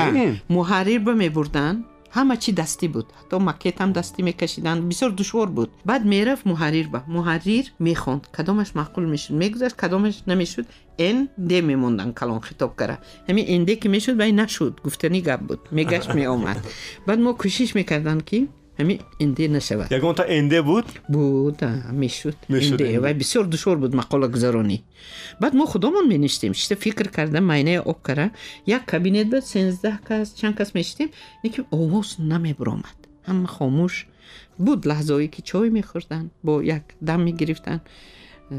[0.51, 3.07] محریر به میبردن همه چی دستی بود.
[3.21, 4.89] حتی مکت هم دستی میکشیدن.
[4.89, 5.71] بسیار دشوار بود.
[5.87, 8.27] بعد می‌رفت محریر با، محریر می‌خوند.
[8.39, 9.77] کدامش معقول می‌شد؟ میگذشت.
[9.77, 12.13] کدامش نمی‌شد؟ این ده میموندن.
[12.13, 14.81] کلان خطاب کرده همین انده که می‌شد و نشد.
[14.85, 15.61] گفتنی گپ بود.
[15.71, 16.67] میگشت میآمد.
[17.07, 18.47] بعد ما کوشش می‌کردن که
[18.79, 19.91] ҳамин энде нашавад.
[19.91, 20.87] Ягонта энде буд?
[21.09, 21.61] Буд
[21.93, 22.37] мешуд.
[22.49, 24.79] Энде ва бисёр душвор буд мақолагузаронӣ
[25.41, 28.31] баъд мо худомон меништем шита фикр карда майнаи об кара.
[28.67, 31.11] Як кабинет буд сенздаҳ кас чанд кас мешитем
[31.45, 32.99] леки овоз намебуромад.
[33.27, 34.07] Ҳама хомӯш
[34.59, 37.83] буд лаҳзое ки чой мехӯрданд бо як дам мегирифтанд.
[38.51, 38.57] Э,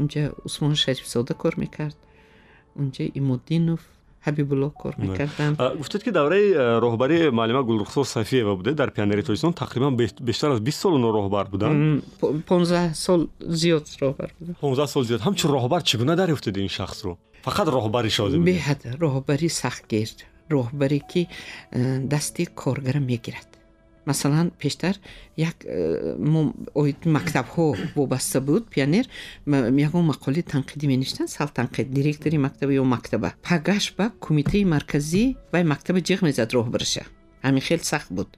[0.00, 1.96] унҷа усмон шарифзода кор мекард.
[2.74, 3.80] Унҷа имоддинов
[4.25, 9.53] ҳабибулло кор мекардам гуфтед ки давраи э, роҳбарии муаллима гулрухсор сафиева буде дар пионерии тоҷикистон
[9.53, 9.95] тақрибан
[10.29, 12.03] бештар аз бист сол оно роҳбар буданд
[12.51, 13.21] понздаҳ сол
[13.61, 18.09] зиёд роҳбар будам понздаҳ сол зиёд ҳамчун роҳбар чӣ гуна дарёфтед ин шахсро фақат роҳбари
[18.17, 20.09] шозе беҳад роҳбари сахтгир
[20.55, 23.49] роҳбаре ки э, дасти коргара мегирад
[24.08, 24.94] масалан пештар
[25.36, 26.16] як э,
[27.16, 29.06] мактабҳо вобаста буд пионер
[29.86, 33.34] ягон мақолаи танқидӣ меништанд салтанқид директори мактаба ё мактаба.
[33.48, 37.04] Пагаш ба кумитаи марказӣ вай мактаба ҷиғ мезад роҳбараша
[37.44, 38.28] ҳамин хеле сахт буд.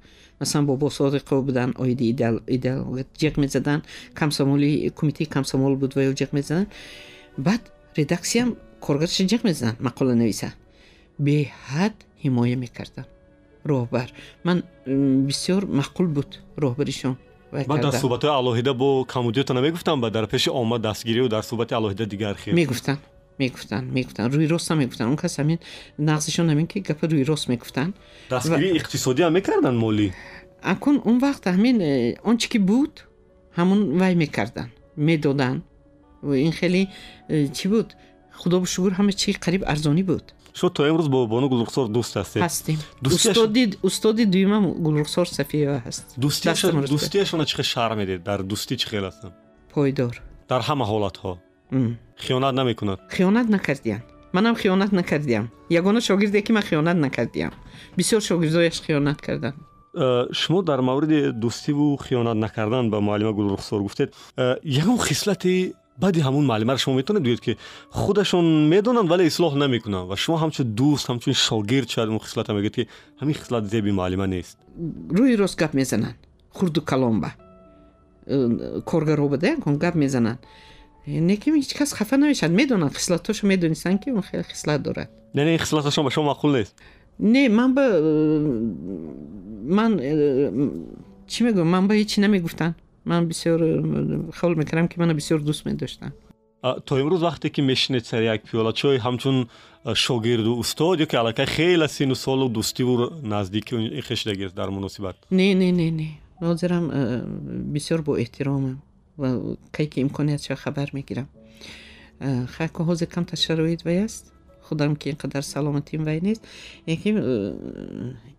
[0.40, 2.04] Масалан бобо содиқов буданд оиди
[2.56, 3.82] идеологат ҷиғ мезаданд
[4.14, 6.68] камсомоли кумитаи камсомол буд ва ё ҷиғ мезаданд
[7.46, 7.62] баъд
[7.98, 10.48] редаксияам коргараша ҷиғ мезаданд мақола нависа.
[11.26, 13.19] Беҳад ҳимоя мекарданд
[13.65, 14.09] роҳбар
[14.43, 14.63] ман
[15.29, 16.29] бисёр маъқул буд
[16.63, 17.15] роҳбаришон
[17.51, 22.05] баъд дар суҳбатҳои алоҳида бо камудиёта намегуфтанд ба дар пеши омад дастгирию дар суҳбати алоҳида
[22.13, 22.99] дигар хел мегуфтанд
[23.39, 25.59] мегуфтанд мегуфтанд рӯи ростам мегуфтанд он кас ҳамин
[25.99, 27.93] нағзишон ҳамин ки гапа рӯи рост мегуфтанд
[28.29, 30.07] дастгирии иқтисодиам мекарданд молӣ
[30.73, 32.93] акун он вақт ҳамин э, он чӣ ки буд
[33.57, 34.71] ҳамун вай мекарданд
[35.07, 35.61] медоданд
[36.47, 36.81] ин хеле
[37.29, 37.87] э, чӣ буд
[38.39, 40.25] худобу шукр ҳама чӣ қариб арзонӣ буд
[40.60, 42.78] шумо то имрӯз бо бону гулрухсор дӯст ҳастед ҳастем.
[43.88, 46.04] Устоди дуюмам гулрухсор сафиева ҳаст.
[46.22, 49.34] Дӯстиашона чӣ хел шарҳ медед дар дӯстӣ чӣ хел ҳастанд?
[49.74, 50.14] Пойдор.
[50.50, 51.32] Дар ҳама ҳолатҳо?
[52.24, 52.98] Хиёнат намекунад?
[53.16, 54.02] Хиёнат накардиям
[54.36, 55.44] манам хиёнат накардиям
[55.78, 57.52] ягона шогирде ки ман хиёнат накардиям
[57.96, 59.56] бисёр шогирдояш хиёнат карданд
[59.94, 64.14] э, шумо дар мавриди дӯстиву хиёнат накардан ба муаллима гулрухсор гуфтед.
[64.36, 67.57] Э, ягон хислати баъди ҳамун маълимаро шумо метавонед гӯед ки
[67.91, 72.75] худашон медонанд вале ислоҳ намекунанд ва шумо ҳамчун дӯст ҳамчун шогирд шояд он хислата мегӯед
[72.77, 72.83] ки
[73.21, 74.57] ҳамин хислат зеби муаллима нест
[75.17, 76.17] рӯи рост гап мезананд
[76.57, 77.29] хурду каломба
[78.27, 80.39] э, коргаро буда ягон гап мезананд
[81.05, 85.59] неки ҳеҷ кас хафа намешавад медонанд хислатошо медонистанд ки он хеле хислат дорад яъне ин
[85.59, 86.75] хислаташон ба шумо маъқул нест
[87.19, 87.99] не ман ба э,
[89.77, 90.51] ман э,
[91.31, 93.59] чӣ мегӯям ман ба ҳечӣ намегуфтанд ман бисёр
[94.37, 96.13] хаёл мекардам ки мана бисёр дӯст медоштанд
[96.85, 99.47] то имрӯз вақте ки мешинед сари як пиёла чой ҳамчун
[99.93, 105.71] шогирду устод ё ки аллакай хеле сину солу дӯстиву наздики хешидагист дар муносибат не не
[105.71, 106.09] не не
[106.41, 106.85] ҳозирам
[107.73, 108.81] бисёр бо эҳтиромам
[109.17, 111.27] ва кай ки имконият шава хабар мегирам
[112.55, 114.33] хайко ҳозир камта шароит вай аст
[114.67, 116.41] худам ки ин қадар саломатим вай нест
[116.87, 117.09] яки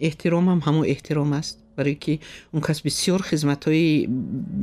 [0.00, 2.19] эҳтиромам ҳамон эҳтиром аст برای که
[2.51, 4.07] اون کس بسیار خدمت های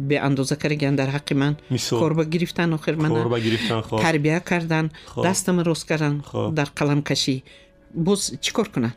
[0.09, 1.57] به اندازه در حق من
[1.91, 4.03] کاربا گرفتن آخر من گرفتن خواه.
[4.03, 5.27] تربیه کردن خواه.
[5.27, 6.53] دستم راست کردن خب.
[6.55, 7.43] در قلم کشی.
[7.95, 8.93] باز چیکار کنن؟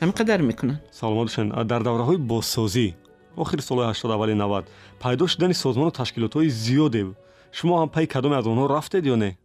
[0.00, 0.80] همینقدر می‌کنن.
[0.90, 2.94] سلامت در دوره های بازسازی
[3.36, 4.64] آخر سال 80 اولی 90
[5.02, 7.06] پیدا شدن سازمان و تشکیلات های زیاده.
[7.52, 9.38] شما هم پای کدام از اونها رفتید یا نه؟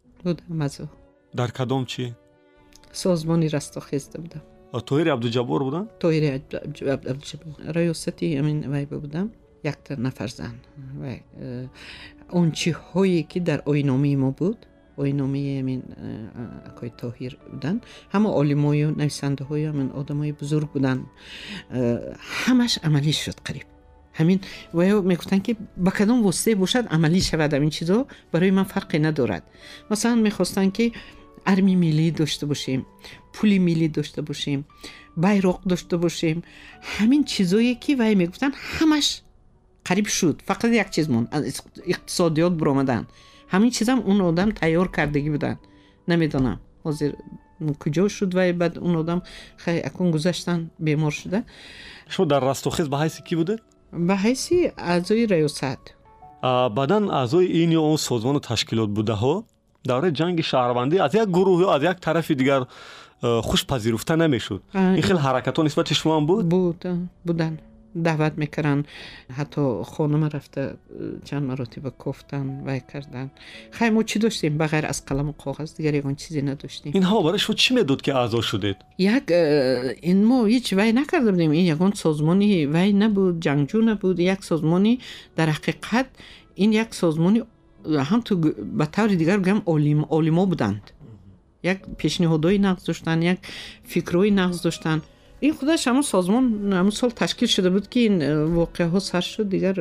[1.36, 2.16] در کدام چی؟
[2.92, 4.42] سازمانی رستاخیز بودم.
[4.73, 6.29] будам тоҳири абдуҷаббор буданд тоҳири
[7.77, 9.27] раёсати амин вай будам
[9.63, 10.55] якта нафар зан
[11.03, 11.67] э,
[12.31, 14.59] он чиҳое ки дар ойномаи мо буд
[14.97, 17.81] ойномаи амин э, акои тоҳир буданд
[18.13, 21.03] ҳама олимою нависандаҳою амин одамои бузург буданд
[21.71, 23.67] э, ҳамаш амалӣ шуд қариб
[24.19, 24.39] ҳамин
[24.79, 29.45] ваё мегуфтанд ки ба кадом воситае бошад амалӣ шавад амин чизо барои ман фарқе надорад
[29.91, 30.93] масалан мехостанд ки
[31.45, 32.87] арми миллӣ дошта бошем
[33.34, 34.60] пули миллӣ дошта бошем
[35.24, 36.38] байроқ дошта бошем
[36.98, 39.08] ҳамин чизое ки вай мегуфтанд ҳамаш
[39.88, 40.36] қариб шуд.
[40.50, 41.28] Фақат як чиз монд
[41.94, 43.08] иқтисодиёт буромаданд
[43.54, 45.60] ҳамин чизам он одам тайёр кардагӣ буданд
[46.08, 47.12] намедонам ҳозир
[47.82, 49.20] куҷо шуд вай баъд он одам
[49.66, 51.44] акун гузаштан бемор шуда.
[52.10, 53.60] Шумо дар растохез ба ҳайси кӣ будед?
[53.92, 55.82] Ба ҳайси аъзои раёсат
[56.78, 59.44] баъдан аъзои ин ё он созмону ташкилот будаҳо
[59.86, 62.62] давраи ҷанги шаҳрвандӣ аз як гурӯҳ ё аз як тарафи дигар
[63.22, 64.62] خوش پذیرفته نمی‌شد.
[64.76, 66.86] این خیلی حرکت ها نسبت شما هم بود؟ بود
[67.26, 67.58] بودن.
[68.04, 68.84] دعوت می‌کردن.
[69.34, 70.74] حتی خانم رفته
[71.26, 73.32] چند مراتب کفتن و کردن.
[73.72, 76.92] خیلی ما چی داشتیم؟ بغیر از قلم و کاغذ دیگر یکان چیزی نداشتیم.
[76.96, 79.24] اینها برای شما چی میدود که اعضا شدید؟ یک
[80.02, 81.52] این ما هیچ وی نکرده بودیم.
[81.52, 84.20] این یکان سازمانی وی نبود جنگجو نبود.
[84.20, 85.00] یک سازمانی
[85.36, 86.06] در حقیقت
[86.56, 87.44] این یک سازمانی
[87.86, 88.36] هم تو
[88.78, 89.62] به طور دیگر بگم
[90.10, 90.92] عالم بودند.
[91.64, 93.38] یک پیشنهادهای نقض داشتن یک
[93.84, 95.02] فکرهای نقض داشتن.
[95.40, 99.50] این خودش همون سازمان همون سال تشکیل شده بود که این واقعه ها سر شد
[99.50, 99.74] دیگر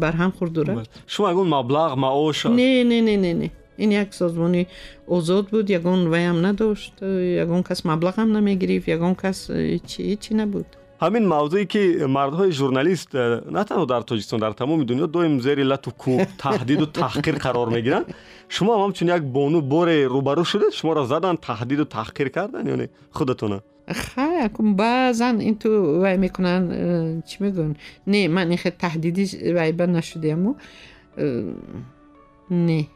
[0.00, 0.88] بر هم خورد.
[1.06, 3.50] شما اگون مبلغ معاش نه نه نه نه نه.
[3.76, 4.66] این یک سازمانی
[5.08, 9.50] آزاد بود یگان وی هم نداشت یگان کس مبلغ هم نمیگریف یگان کس
[9.86, 10.66] چی چی نبود.
[11.00, 15.88] همین موضوعی که مردهای ژورنالیست نه تنها در تاجیکستان در تمام دنیا دویم زیر لط
[15.88, 18.04] و کوب تهدید و تحقیر قرار می‌گیرن.
[18.48, 22.66] شما هم همچون یک بانو بار روبرو شده شما را زدن تهدید و تحقیر کردن
[22.66, 27.74] یعنی خودتونه؟ خیلی بعضا این تو وای می‌کنن چی میگن؟
[28.06, 30.54] نه من این خیلی تهدیدی وای بر نشده امو
[32.50, 32.86] نه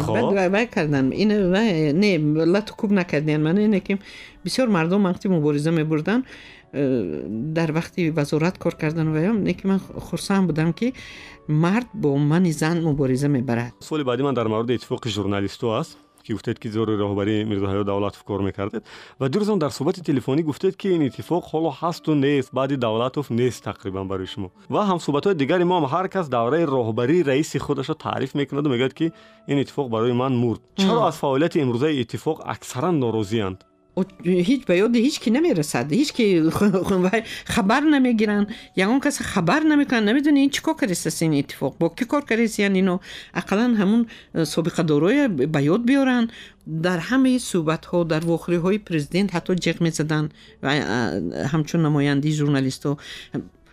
[0.00, 0.32] خب.
[0.32, 1.12] بعد وای کردن.
[1.12, 2.70] این وای نه لط
[7.54, 10.92] در وقتی وزارت کار کردن و هم که من خرسان بودم که
[11.48, 13.74] مرد با من زن مبارزه می‌برد.
[13.78, 15.98] سوال بعدی من در مورد اتفاق ژورنالیستو است.
[16.24, 18.82] که گفتید که زور راهبری میرزا حیات دولت کار می‌کردید.
[19.20, 22.52] و دیروز در صحبت تلفنی گفتید که این اتفاق حالا هست و نیست.
[22.52, 24.50] بعد دولتوف نیست تقریبا برای شما.
[24.70, 28.36] و هم صحبت های دیگری ما هم هر کس دوره راهبری رئیس خودش رو تعریف
[28.36, 29.12] می‌کند و میگه که
[29.46, 30.60] این اتفاق برای من مرد.
[30.74, 33.64] چرا از فعالیت امروزه اتفاق اکثرا ناراضی اند
[34.24, 35.92] هیچ به یاد هیچ کی نمی‌رسد.
[35.92, 36.50] هیچ کی
[37.44, 38.46] خبر نمی‌گیرن.
[38.76, 42.62] یا اون کس خبر نمی‌کنن نمی‌دونی این چیکار کردی این اتفاق؟ با کی کار کردی
[42.62, 42.98] یعنی اینو؟
[43.34, 44.06] اقلا همون
[44.44, 46.28] سابقه دارای به یاد بیارن.
[46.82, 50.28] در همه صحبت ها در واخری های پرزیدنت حتی جق می‌زدن
[50.62, 50.70] و
[51.46, 52.98] همچون نمایندی ژورنالیست ها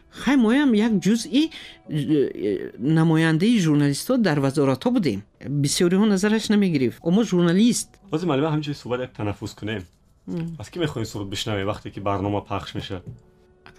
[0.10, 1.50] خیلی هم یک جزئی
[2.80, 5.24] نماینده ژورنالیست ها در وزارت ها بودیم.
[5.64, 8.00] بسیاری ها نظرش نمیگریف اما ژورنالیست.
[8.10, 9.84] بازی معلومه همینجوری صحبت تنفس کنیم
[10.60, 13.02] از کی میخوایی سرود بشنوی وقتی که برنامه پخش میشه؟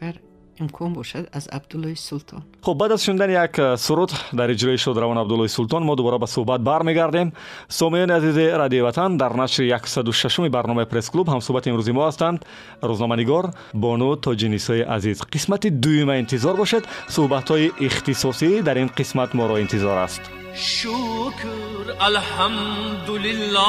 [0.02, 0.14] اگر
[0.60, 2.42] امکان باشد از عبدالله سلطان.
[2.62, 6.26] خب بعد از شنیدن یک سرود در اجرای شد روان عبدالله سلطان ما دوباره به
[6.26, 7.32] صحبت برمیگردیم.
[7.68, 12.44] سامعین عزیز رادیو وطن در نشر 106 برنامه پرس کلوب هم صحبت امروزی ما هستند.
[12.82, 15.22] روزنامه‌نگار بانو تاجینیسای عزیز.
[15.22, 16.82] قسمت دوم انتظار باشد.
[17.08, 20.20] صحبت های اختصاصی در این قسمت ما را انتظار است.
[20.54, 21.48] شکر
[22.00, 23.60] الحمدلله.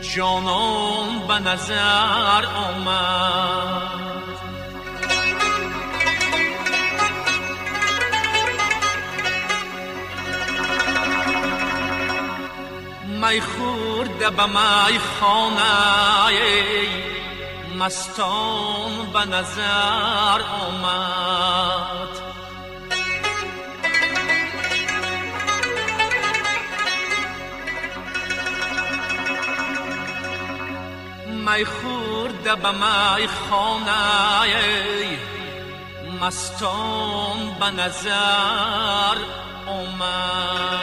[0.00, 3.98] جانان به نظر آمد.
[13.20, 16.08] می خورده به می خانه
[17.78, 22.27] مستان به نظر آمد.
[31.48, 34.48] می خورده به می خانه
[36.20, 39.16] مستان به نظر
[39.66, 40.78] آمد.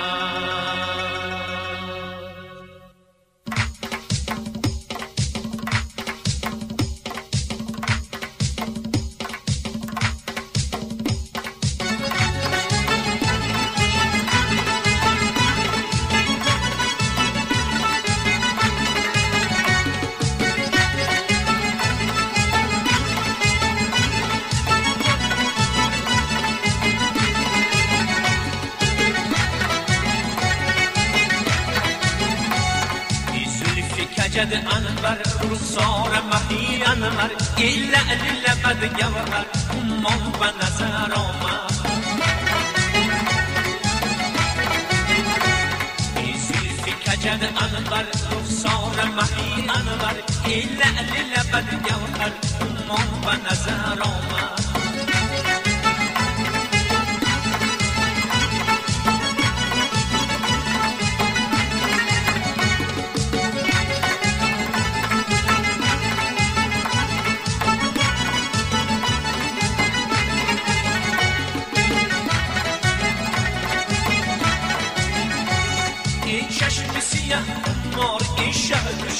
[34.35, 35.17] سجد انور
[35.51, 41.75] رخسار مهی انور ای لعل لبد گوهر امان به نظر آمد
[47.05, 54.64] کجد انور رخسار مهی انور ای لعل لبد گوهر امان به نظر آمد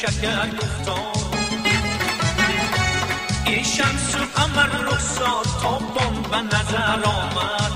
[0.06, 1.16] شکر گفتار
[3.45, 7.72] این شمس و قمر رخسار تابان به نظر آمد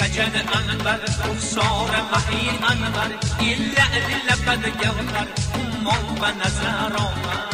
[0.00, 5.26] کجن انور رخسار مهی انور این لعل لبد گوهر
[5.84, 7.53] ما به نظر آمد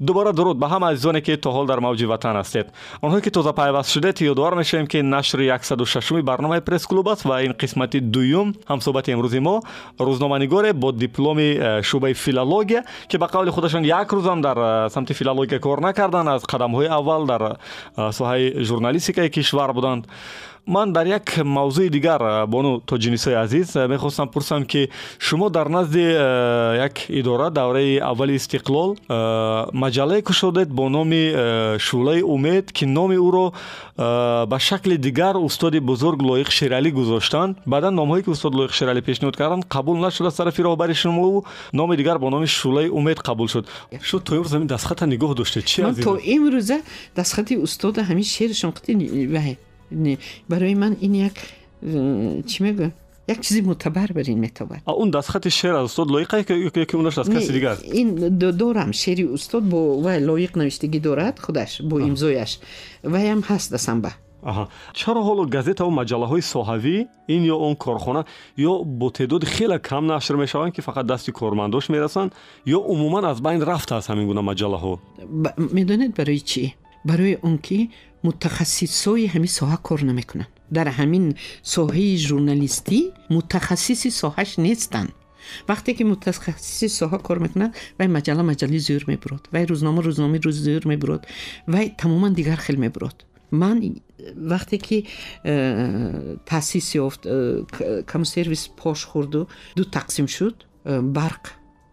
[0.00, 2.66] дубора дуруд ба ҳама азизоне ки то ҳол дар мавҷи ватан ҳастед.
[3.02, 7.52] Онҳое ки тоза пайваст шудед ёдовар мешавем ки нашри 16 барномаи пресс-клуб аст ва ин
[7.52, 9.60] қисмати дуюм ҳамсӯҳбати имрӯзи мо
[9.98, 15.12] рӯзноманигоре бо дипломи э, шӯъбаи филология ки ба қавли худашон як рӯзам дар э, самти
[15.12, 17.42] филология кор накарданд аз қадамҳои аввал дар
[17.96, 20.06] э, соҳаи журналистикаи кишвар буданд
[20.66, 27.10] ман дар як мавзӯи дигар бону тоҷинисои азиз мехостам пурсам ки шумо дар назди як
[27.10, 28.96] идора давраи аввали истиқлол
[29.72, 31.32] маҷаллае кушодед бо номи
[31.78, 33.52] шӯълаи умед ки номи ӯро
[33.96, 37.56] ба шакли дигар устоди бузург лоиқ шералӣ гузоштанд.
[37.66, 41.96] Баъдан номҳое ки устод лоиқ шералӣ пешниҳод карданд қабул нашуд аз тарафи роҳбари шумову номи
[41.96, 43.66] дигар бо номи шӯълаи умед қабул шуд.
[44.02, 46.78] Шуд то имрӯз ҳамин дастхата нигоҳ доштед чи то имрӯза
[47.16, 48.72] дастхати устода ҳамин шеършон
[50.48, 51.32] برای من این یک
[52.46, 52.92] چی میگه؟
[53.28, 57.30] یک چیزی معتبر برین میتابد اون دستخط شعر از استاد لایقه که یکی اونش از
[57.30, 62.58] کسی دیگر؟ است این دارم شعری استاد با و لایق نوشتگی دارد خودش با امضایش
[63.04, 64.12] و هم هست دستم به
[64.42, 68.24] آها چرا حالا گزیت و مجله های صحوی این یا اون کارخانه
[68.56, 72.30] یا با تعداد خیلی کم نشر می شوند که فقط دستی کارمنداش می‌رسن
[72.66, 74.98] یا عموما از بین رفته از همین گونه مجله ها
[75.44, 75.60] ب...
[75.72, 76.74] می‌دونید برای چی
[77.04, 77.88] برای اون که
[78.26, 80.50] мутахассисои ҳамин соҳа кор намекунанд.
[80.76, 81.24] Дар ҳамин
[81.74, 83.00] соҳаи журналистӣ
[83.34, 85.10] мутахассиси соҳаш нестанд.
[85.68, 90.58] Вақте ки мутахассиси соҳа кор мекунад вай маҷалла маҷаллаи зӯр мебурод вай рӯзнома рӯзномаи рӯз
[90.66, 91.22] зӯр мебурод
[91.72, 93.18] вай тамоман дигар хел мебурод.
[93.50, 93.90] Ман э,
[94.52, 94.98] вақте ки
[95.44, 101.44] э, таъсис ёфт э, к- камсервис пош хӯрду ду тақсим шуд барқ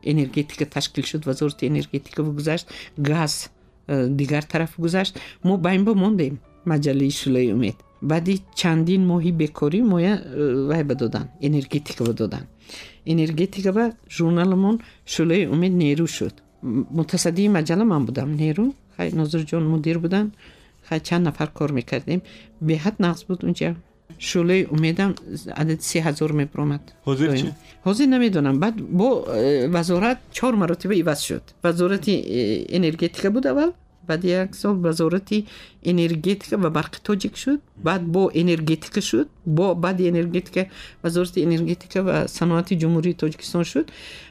[0.04, 2.68] энергетика ташкил шуд вазорати энергетика гузашт
[2.98, 3.50] газ
[3.88, 5.14] дигар тараф гузашт
[5.44, 7.78] мо байн ба мондем маҷаллаи шӯлаи умед.
[8.02, 12.46] Баъди чандин моҳи бекорӣ моя э, вай ба додан энергетика ба додан.
[13.06, 13.86] Энергетика ва
[14.16, 14.76] журналамон
[15.14, 16.36] шӯлаи умед нерӯ шуд.
[16.98, 18.30] Мутасаддии маҷалла ман будам.
[18.42, 18.66] Нерӯ?
[18.96, 20.26] Хай нозирҷон мудир будан.
[20.88, 22.22] Хай чанд нафар кор мекардем.
[22.62, 23.70] Беҳад нағз буд унҷа
[24.29, 25.11] шӯлаи умедам
[25.63, 27.49] адади се ҳазор мебаромад ҳозир чӣ
[27.87, 33.73] ҳозир намедонам баъд бо э, вазорат чор маротиба иваз шуд вазорати э, энергетика буд аввал
[34.09, 35.47] баъди як сол вазорати
[35.93, 40.63] энергетика ва барқи тоҷик шуд баъд бо энергетика шуд бо баъди энергетика
[41.03, 43.87] вазорати энергетика ва саноати ҷумҳурии тоҷикистон шуд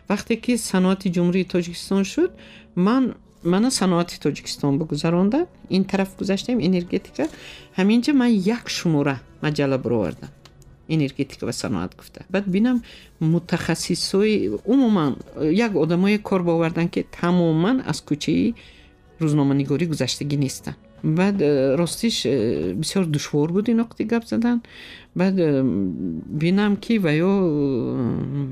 [0.09, 2.31] вақте ки саноати ҷумҳурии тоҷикистон шуд
[2.75, 3.03] ман
[3.45, 7.27] мана саноати тоҷикистон бигузаронда ин тараф гузаштем энергетика
[7.77, 10.29] ҳаминҷа ман як шумора маҷалла баровардам
[10.89, 12.83] энергетика ва саноат гуфта баъд бинам
[13.19, 15.15] мутахассисои умуман
[15.67, 18.55] як одамое кор боварданд ки тамоман аз кӯчаи
[19.21, 21.42] рӯзноманигорӣ гузаштагӣ нестанд بعد
[21.78, 24.60] راستیش بسیار دشوار بود این وقتی گپ زدن.
[25.16, 25.34] بعد
[26.38, 27.40] بینم که و یا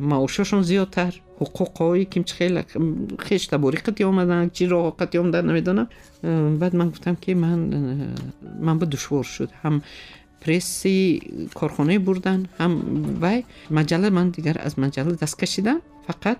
[0.00, 1.20] معاشاشون زیادتر.
[1.40, 2.60] حقوق هایی که خیلی
[3.18, 5.88] خیش تباری قطی آمدن چی را قطی آمدن نمی‌دانم
[6.58, 7.58] بعد من گفتم که من
[8.60, 9.50] من با دشوار شد.
[9.62, 9.82] هم
[10.40, 11.22] پرسی
[11.54, 12.82] کارخانه بردن هم
[13.22, 15.80] و مجله من دیگر از مجله دست کشیدم.
[16.06, 16.38] فقط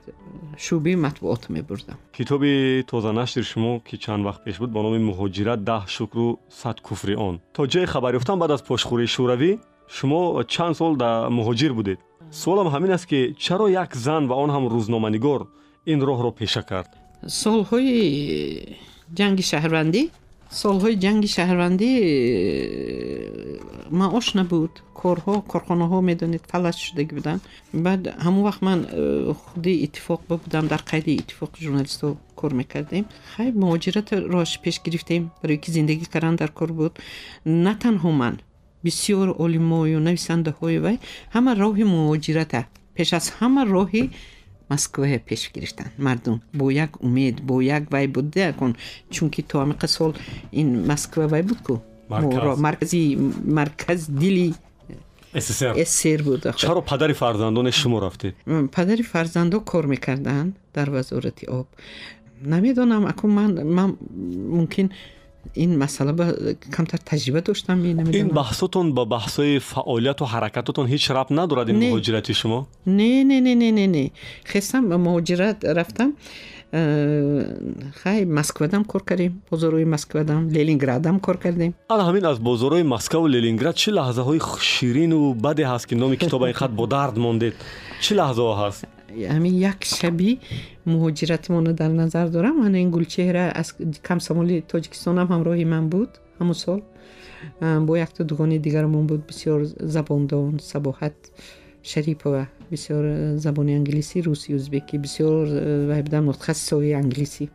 [0.56, 2.42] شوبه مطبوعات می بردم کتاب
[2.82, 6.76] تازه نشر شما که چند وقت پیش بود با نام مهاجرت ده شکر و صد
[6.90, 7.40] کفر آن.
[7.54, 9.58] تا جای خبر یافتم بعد از پاشخوری شوروی
[9.88, 11.98] شما چند سال در مهاجر بودید.
[12.30, 15.46] سوالم همین است که چرا یک زن و آن هم روزنامه‌نگار
[15.84, 16.96] این راه را پیشه کرد؟
[17.26, 18.62] سالهای
[19.14, 20.10] جنگ شهروندی
[20.62, 21.90] солҳои ҷанги шаҳрвандӣ
[24.00, 24.72] маош набуд.
[25.00, 27.40] Корҳо корхонаҳо медонед фалас шудагӣ буданд.
[27.84, 32.08] Баъд ҳамон вақт ман э, худи иттифоқ будам дар қайди иттифоқи журналистҳо
[32.40, 33.04] кор мекардем.
[33.32, 36.92] Хай муҳоҷиратро пеш гирифтем барои ки зиндагӣ кардан дар кор буд.
[37.64, 38.34] На танҳо ман
[38.84, 40.96] бисёр олимою нависандаҳои вай
[41.34, 42.60] ҳама роҳи муҳоҷирата
[42.96, 44.02] пеш аз ҳама роҳи
[44.70, 48.72] مسکوه پیش گرفتن مردم با یک امید با یک وی بوده کن
[49.10, 50.14] چون که تو همه سال
[50.50, 52.60] این مسکوه وی بود که مرکز.
[52.60, 54.54] مرکزی مرکز دلی
[55.34, 56.58] اسیر بود آخر.
[56.58, 58.34] چرا پدری فرزندان شما رفتید؟
[58.72, 61.66] پدری فرزندان کار می‌کردند در وزارت آب
[62.44, 63.96] نمی‌دونم اکن من, من
[64.50, 64.88] ممکن
[65.52, 66.32] این مسئله با
[66.76, 71.90] کمتر تجربه داشتم نمی‌دونم این بحثتون با بحثای فعالیت و حرکتتون هیچ ربط ندارد این
[71.90, 74.10] مهاجرت شما؟ نه نه نه نه نه نه.
[74.46, 76.12] خستم به مهاجرت رفتم.
[77.92, 79.42] خیلی مسکودم کار کردیم
[79.88, 81.74] مسکو دام لینینگرادم کار کردیم.
[81.90, 85.96] الان همین از بزروی مسکو و لیلینگراد چه لحظه های شیرین و بده هست که
[85.96, 87.52] نام کتاب این خط با درد موندید
[88.00, 88.84] چه لحظه ها هست؟
[89.34, 90.38] Ҳамин як шаби
[90.86, 92.60] муҳоҷиратимона дар назар дорам.
[92.66, 93.68] Ана ин гулчеҳра аз
[94.02, 96.80] камсамоли тоҷикистонам ҳамроҳи ман буд ҳамон сол.
[97.86, 101.16] Бо якта дугони дигарамон буд бисёр забондон сабоҳат
[101.82, 105.46] шарипова бисёр забони англисӣ руси узбекӣ бисёр
[105.90, 107.48] вай будам мутахассисои англисӣ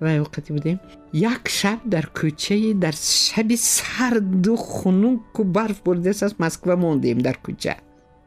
[0.00, 0.78] вай овқатӣ будем.
[1.12, 7.74] Як шаб дар кӯчаи дар шаби сарду хунуку барф боридааст аз москва мондем дар кӯча.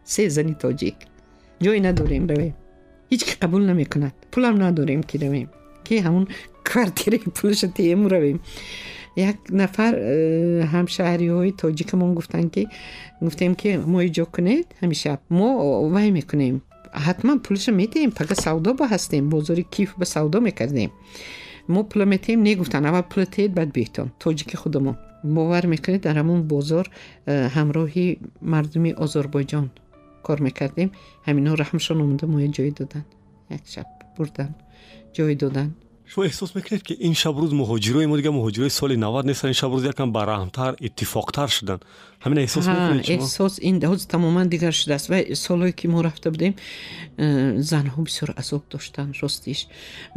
[0.05, 0.95] Се зани тоҷик
[1.63, 2.55] جایی نداریم رویم
[3.09, 4.13] هیچ که قبول نمی‌کند.
[4.31, 5.49] پولم نداریم که رویم
[5.83, 6.27] که همون
[6.63, 8.39] کارتیره پولش تیم رویم
[9.17, 9.95] یک نفر
[10.73, 12.67] همشهری های تاجیک من گفتن که
[13.21, 15.17] گفتیم که ما جا کنید همیشه.
[15.29, 15.57] ما
[15.89, 16.61] وای می‌کنیم.
[16.93, 18.09] حتما پولش میدیم.
[18.09, 19.29] فقط سودا با هستیم.
[19.29, 20.91] بازار کیف به سودا می‌کردیم.
[21.69, 22.85] ما پول میتیم نگفتن.
[22.85, 24.97] اول پول تید بعد بیتون تاجیک خودمون.
[25.23, 26.89] باور می‌کنید در همون بازار
[27.27, 29.69] همراهی مردمی آذربایجان.
[30.27, 30.89] Кор мекардем
[31.27, 33.09] ҳамино раҳмшон омада моя ҷой доданд
[33.55, 34.55] як шаб бурданд
[35.15, 35.73] ҷой доданд
[36.11, 39.83] шумо эҳсос мекунед ки ин шабрӯз муҳоҷирои мо дига муҳоҷирои соли навад нестанд ин шабрӯз
[39.93, 41.81] якам бараҳмтар иттифоқтар шуданд
[42.23, 42.65] ҳамин эҳсос
[43.15, 45.07] эҳсос ин ҳоз тамоман дигар шудааст.
[45.11, 46.53] Ва солҳое ки мо рафта будем
[47.17, 49.59] э, занҳо бисёр азоб доштанд ростиш.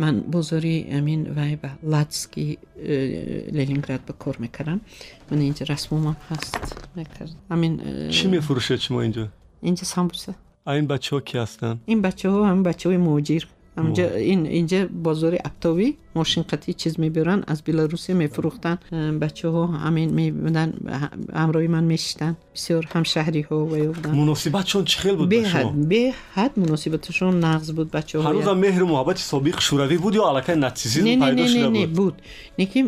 [0.03, 4.81] Ман бозори амин вай ба ладски э, ленинград ба кор мекардам.
[5.31, 6.55] Ман инҷа расмомам ҳаст.
[6.97, 9.27] Э, чӣ мефурӯшед шумо инҷо
[9.61, 10.35] اینجا سامبوسه
[10.67, 13.43] این بچه ها کی هستن؟ این بچه ها هم بچه های مهاجر
[13.79, 18.79] اینجا این اینجا بازار اپتاوی ماشین قطعی چیز می‌برن از بلاروسی میفروختن.
[19.21, 20.75] بچه ها همین میبودن
[21.35, 26.13] همراهی من میشتن بسیار همشهری ها و یودن مناسبتشون چه خیلی بود به حد به
[26.35, 31.05] حد مناسبتشون نقض بود بچه ها روز مهر محبت سابق شوروی بود یا علاقه ناتسیزم
[31.05, 32.23] پیدا شده بود؟ نه بود
[32.59, 32.83] نیکی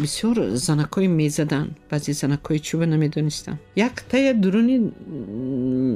[0.00, 1.68] بسیار زنکای می‌زدن.
[1.90, 4.92] بعضی زنکای چوب نمی‌دونستم یک تای درونی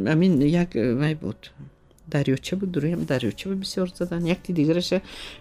[0.06, 1.46] همین یک وای بود.
[2.10, 4.26] دریاچه بود دروی هم دریاچه به بسیار زدن.
[4.26, 4.94] یکی دیگرش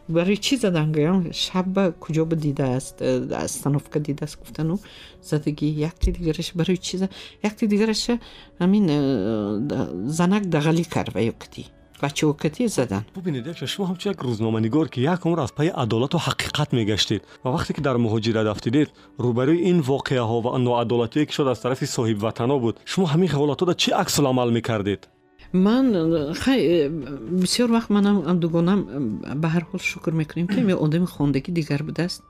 [0.09, 4.78] برای چی زدن گویم شب کجا به دیده است؟ استانوفکا دیده است گفتن و
[5.22, 5.68] زدگی.
[5.68, 7.09] یکی دیگرش برای چی زد؟
[7.43, 8.11] یکی دیگرش
[8.61, 8.88] همین
[10.07, 11.65] زنک دغلی کرد و یکتی
[12.03, 13.05] و چوکتی زدن.
[13.18, 16.74] ببینید یک شما همچون یک روزنامه نگار که یک عمر از پای عدالت و حقیقت
[16.74, 21.43] میگشتید و وقتی که در مهاجرت افتیدید روبروی این واقعه ها و ناعدالتی که شد
[21.43, 25.07] از طرف صاحب وطنا بود شما همین خیالات را چه عکس العمل می‌کردید؟
[25.54, 26.89] Ман хай
[27.43, 28.80] бисёр вақт манам дугонам
[29.41, 32.22] ба ҳар ҳол шукр мекунем ки одами хондагӣ дигар будааст.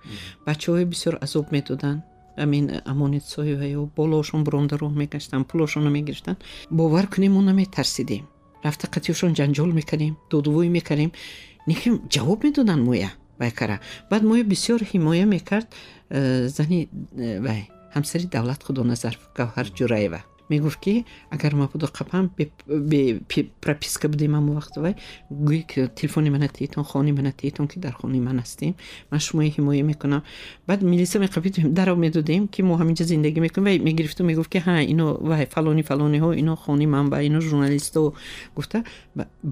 [0.46, 2.02] Бачаҳои бисёр азоб медоданд
[2.38, 6.38] амин амонатсоё болошон буронда роҳ мегаштанд пулошонро мегирифтанд
[6.70, 8.26] бовар кунем мо наметарсидем.
[8.64, 11.12] Рафта қатиёшон ҷанҷол мекардем додувӯй мекардем
[11.68, 13.12] неким ҷавоб медоданд моя?
[13.40, 15.68] Байкара баъд моя бисёр ҳимоя мекард
[16.10, 22.31] э, зани э, вай ҳамсари давлат худоназар гавҳар ҷураева мегуфт ки агар ма буду қапам
[23.61, 24.95] прописка будем ҳамо вақт вай
[25.31, 28.75] гӯи ки телефони мана теҳтон хони мана теҳтон ки дар хони ман ҳастем
[29.11, 30.23] ман шумои ҳимоя мекунам
[30.67, 34.75] баъд милиса меқапид даро медодем ки мо ҳаминҷа зиндагӣ мекунем вай мегирифту мегуфт ки ҳа
[34.93, 38.15] ино вай фалони фалониҳо ино хони ман ба ино журналистҳо
[38.57, 38.79] гуфта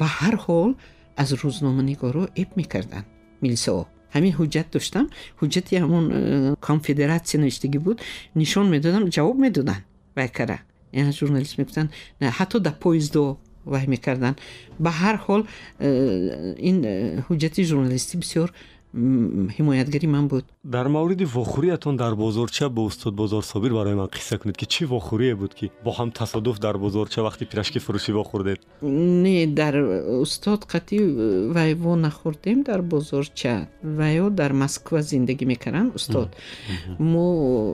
[0.01, 0.71] ба ҳар ҳол
[1.17, 3.07] аз рӯзноманигоро эб мекарданд
[3.43, 5.07] милисао ҳамин ҳуҷҷат доштам
[5.41, 6.17] ҳуҷҷати ҳамон э,
[6.69, 7.97] конфедератсия навиштагӣ буд
[8.41, 9.83] нишон медодам ҷавоб медоданд
[10.17, 10.59] вай кара
[11.20, 11.90] журналист мегуфтанд
[12.22, 14.38] ҳатто дар поездо ваҳӣ мекарданд
[14.84, 15.42] ба ҳар ҳол
[15.80, 16.94] э, ин э,
[17.28, 18.50] ҳуҷҷати журналистӣ бисёр
[19.58, 24.38] حمایتگری من بود در مورد واخوریتان در بازارچه با استاد بازار صابر برای من قصه
[24.38, 28.58] کنید که چه واخوری بود که با هم تصادف در بازارچه وقتی پیرشکی فروشی واخوردید
[28.82, 31.00] نه در استاد قطعی
[31.56, 36.36] ویوا نخوردیم در بازارچه ویو در مسکو زندگی می‌کردن استاد
[37.00, 37.74] مو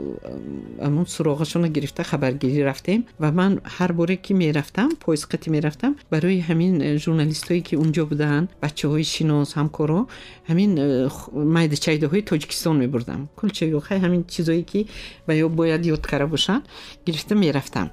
[0.81, 6.39] امون سراغشون گرفته خبرگیری رفتیم و من هر باره که می‌رفتم پایز قطعی می‌رفتم برای
[6.39, 10.07] همین ژورنالیستایی که اونجا بودن بچه های شناس همکارا
[10.47, 13.21] همین х- майдачайдаҳои тоҷикистон мебурдам.
[13.39, 14.79] Кулчаё хай ҳамин чизое ки
[15.27, 16.63] ё бояд ёд карда бошанд
[17.05, 17.87] гирифта мерафтам.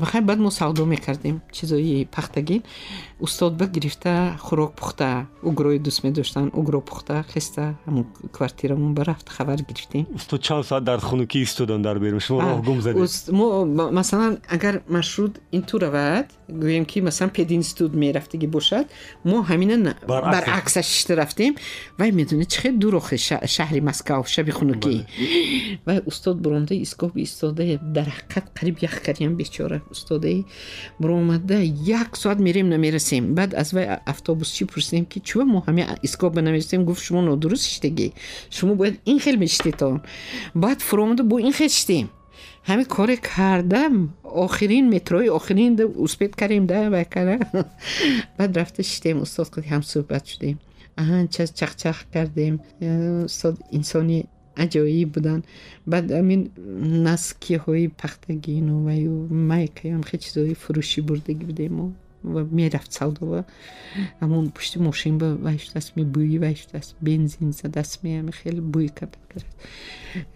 [0.00, 2.62] Ва хай баъд мо савдо мекардем чизои пахтагин.
[3.20, 4.12] Устод ба гирифта
[4.46, 8.06] хӯрок пухта угрои дӯст медоштанд угро пухта хеста ҳамон
[8.36, 10.06] квартирамон ба рафт хабар гирифтем.
[10.14, 13.02] Устод чанд соат дар хунукӣ истодан дар берун шумо роҳ гум задед.
[13.02, 18.86] Уст- мо ба- масалан агар маршрут ин ту равад гӯем ки масалан пединститут мерафтагӣ бошад
[19.24, 20.34] мо ҳамина на- Баръакс.
[20.34, 21.56] баръаксаш шита рафтем
[21.98, 23.16] вай خونه چه دور
[23.46, 25.06] شهر, مسکو شب خونوکی
[25.86, 25.98] بله.
[25.98, 27.54] و استاد برونده ایستگاه استاد
[27.92, 30.44] در حقیقت قریب یخ کریم بیچاره استاده.
[31.00, 33.34] برآمده یک ساعت میریم نمی‌رسیم.
[33.34, 37.68] بعد از و افتابوس چی پرسیدیم که چرا ما همه ایستگاه بنمیرسیم گفت شما نادرست
[37.68, 38.12] شدگی
[38.50, 40.00] شما باید این خیل میشتیتان
[40.54, 42.10] بعد فرومده با این خیل شدیم
[42.64, 44.14] همه کار کردم.
[44.22, 47.04] آخرین متروی آخرین ده اسپیت کردیم ده و
[48.38, 50.58] بعد رفته شدیم استاد هم صحبت شدیم.
[50.98, 52.54] Анча чахчах кардем.
[52.80, 54.18] Э, устод инсони
[54.64, 55.44] аҷоиб буданд
[55.92, 56.42] баъд ҳамин
[57.06, 59.14] наскиҳои пахтагину ваю
[59.50, 61.86] майкаям хе чизои фурӯшӣ бурдагӣ будем мо
[62.34, 63.40] ва мерафт савдо ва
[64.22, 69.18] ҳамон пушти мошин ба вай шудааст мебӯӣ вай шудааст бензин задааст меами хеле бӯй карда
[69.32, 69.48] кард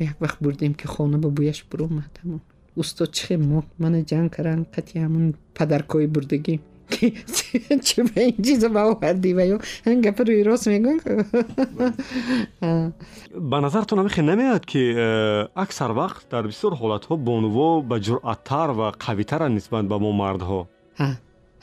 [0.09, 2.13] як вақт бурдем ки хона ба бӯяш буромад.
[2.23, 2.41] Ҳамон
[2.81, 3.59] устод чӣ хел мо?
[3.83, 5.25] Мана ҷанг кардан қати ҳамон
[5.59, 6.55] падаркои бурдагӣ
[7.03, 7.09] ки
[7.87, 10.99] чӣ ба ин чиза ба овардӣ ва ё ҳамин гапа рӯи рост мегӯм
[13.51, 14.97] ба назартон ҳамихе намеояд ки э,
[15.65, 20.61] аксар вақт дар бисёр ҳолатҳо бонуво ба ҷуръаттар ва қавитаранд нисбат ба мо мардҳо.
[21.01, 21.09] Ҳа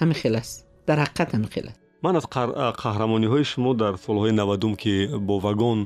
[0.02, 0.56] ҳамин хел аст
[0.88, 2.38] дар ҳақиқат ҳамин хел аст ман аз а,
[2.84, 4.94] қаҳрамониҳои шумо дар солҳои навадум ки
[5.28, 5.80] бо вагон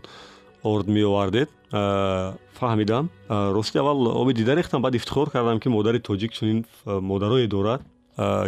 [0.63, 3.05] орд меовардед а, фаҳмидам.
[3.29, 7.81] Рости аввал оби дида рехтам баъд ифтихор кардам ки модари тоҷик чунин модарое дорад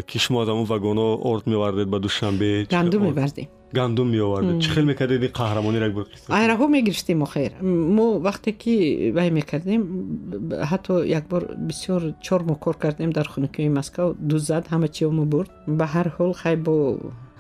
[0.08, 2.68] ки шумо аз ҳамон вагоно орд меовардед ба душанбе?
[2.70, 4.62] Гандум мебардем гандум меовардед.
[4.64, 6.06] Чӣ хел мекардед ин қаҳрамониро як бор
[6.40, 7.52] айраҳо мегирифтем охир.
[7.98, 8.76] Мо вақте ки
[9.18, 9.82] вай мекардем
[10.72, 14.08] ҳатто якбор бисёр чор мо кор кардем дар хунукии москав.
[14.30, 15.50] Дузад ҳама чиёмо бурд.
[15.68, 16.76] Ба ҳар ҳол хай бо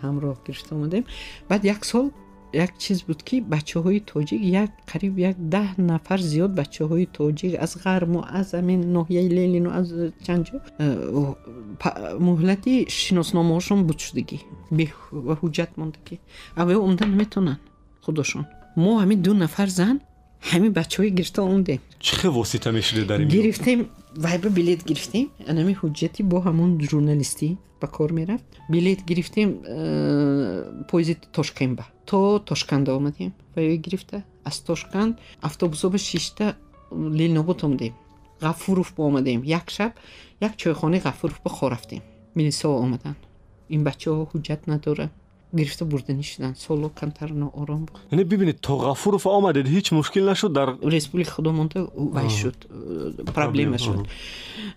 [0.03, 1.03] ҳамроҳ гирифта омадем.
[1.49, 2.05] Баъд як сол
[2.55, 7.53] як чиз буд ки бачаҳои тоҷик як қариб як даҳ нафар зиёд бачаҳои тоҷик.
[7.65, 9.87] Аз ғарму аз амин ноҳияи ленину аз
[10.25, 10.85] чанд ҷо э,
[12.27, 14.37] муҳлати шиносномаҳошон буд шудагӣ.
[15.27, 16.15] Ва ҳуҷҷат мондагӣ.
[16.61, 17.61] Авё омда наметонанд
[18.05, 18.45] худошон.
[18.83, 19.97] Мо ҳамин ду нафар зан
[20.50, 23.78] ҳамин бачаҳои гирифта омадем чӣ хел восита мешудед дар ин гирифтем
[24.26, 27.48] вайба билет гирифтем анами ҳуҷҷати бо ҳамон журналистӣ
[27.80, 28.44] ба кор мерафт
[28.74, 36.56] билет гирифтем э, поезди тошкенба то тошканда омадем ваё гирифта аз тошканд автобусо ба шишта
[36.90, 37.94] лелнобод омадем
[38.40, 39.92] ғафуров ба омадем як шаб
[40.40, 42.02] як чойхонаи ғафуров ба хо рафтем
[42.34, 43.20] милисо омаданд
[43.68, 45.12] ин бачаҳо ҳуҷҷат надоранд
[45.53, 47.99] Гирифта бурданӣ шуданд соло камтар ноором буд.
[48.11, 52.67] Яъне бибинед то ғафуров омадед ҳеҷ мушкил нашуд дар республика худо монда вай шуд
[53.33, 54.07] проблема шуд.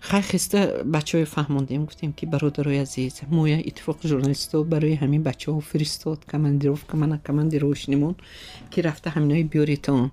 [0.01, 6.25] хай хиста бачаҳои фаҳмондем гуфтем ки бародарои азиз моя иттифоқи журналисто барои ҳамин бачаҳо фиристод
[6.25, 8.15] командировка мана командировочнимон
[8.71, 10.11] ки рафта ҳаминои биёритон.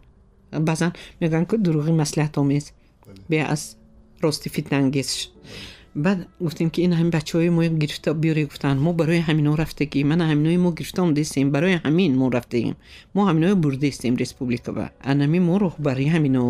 [0.53, 2.73] Баъзан мегӯян ки дурӯғи маслиҳатомез
[3.31, 3.77] бе аз
[4.23, 5.31] рости фитнаангез
[6.05, 10.01] баъд гуфтем ки ин ҳамин бачаҳои мо гирифта биёре гуфтанд мо барои ҳамино рафтагӣ.
[10.11, 12.77] Мана ҳаминои мо гирифта омадистем барои ҳамин мо рафтагим.
[13.15, 16.43] Мо ҳаминое бурдистем республика ба анами мо роҳбари ҳамино.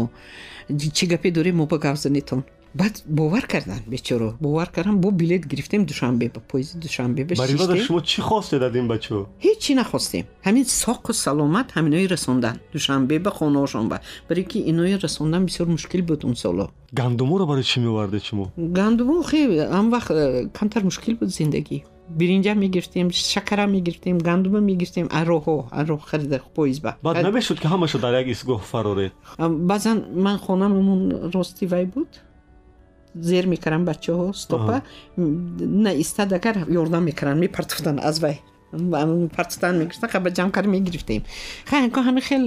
[0.97, 2.41] Чӣ гапе дорем мо ба гап занитон
[2.81, 7.49] баъд бовар кардан бечоро бовар кардан бо билет гирифтем душанбе ба поезди душанбе ба бар
[7.51, 10.25] ин вада шиштем шумо чӣ хостед аз ин бачаҳо ҳеҷ чӣ нахостем.
[10.47, 12.57] Ҳамин соқу саломат ҳаминои расондан.
[12.73, 17.65] Душанбе ба хонаҳошон ба барое ки инои расондан бисёр мушкил буд он соло гандуморо барои
[17.71, 19.41] чӣ меовардед шумо гандумо хе
[19.77, 21.79] ҳам вақт э, камтар мушкил буд зиндагӣ.
[22.21, 27.99] Биринҷа мегирифтем шакара мегирифтем гандума мегирифтем арроҳо арроҳ харида поезд ба баъд намешуд ки ҳамашо
[28.05, 29.13] дар як истгоҳ фароред.
[29.71, 31.01] Баъзан ман хонамон
[31.35, 32.11] рости вай буд
[33.21, 34.83] зер мекардам бачаҳо стопа.
[35.17, 38.41] На истад агар ёрдам мекардам мепартофтан аз вай.
[39.37, 41.23] Партофтан мегирифтан хаба ҷамъ карда мегирифтем.
[41.67, 42.43] Хайко ҳамин хел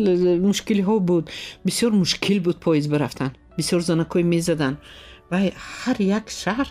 [0.48, 1.30] мушкилиҳо буд.
[1.66, 4.78] Бисёр мушкил буд поезд бирафтан бисёр занакҳое мезаданд
[5.32, 5.38] ва
[5.80, 6.68] ҳар як шаҳр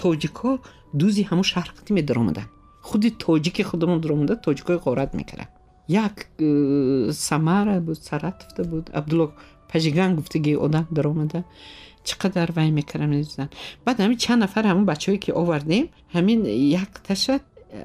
[0.00, 0.52] тоҷикҳо
[1.00, 2.50] дӯзи ҳамун шаҳр қитӣ медаромаданд
[2.88, 5.52] худи тоҷики худамон даромада тоҷикҳои ғорат мекарданд
[6.06, 8.84] як э, самара буд саратовда буд.
[8.98, 9.26] Абдулло
[9.72, 11.44] пажиган гуфтаги одам даромада
[12.06, 13.48] чӣ қадар вай мекардам мезан
[13.84, 15.84] баъд ҳамин чанд нафар ҳамун бачаҳое ки овардем
[16.14, 16.38] ҳамин
[16.84, 17.34] якташа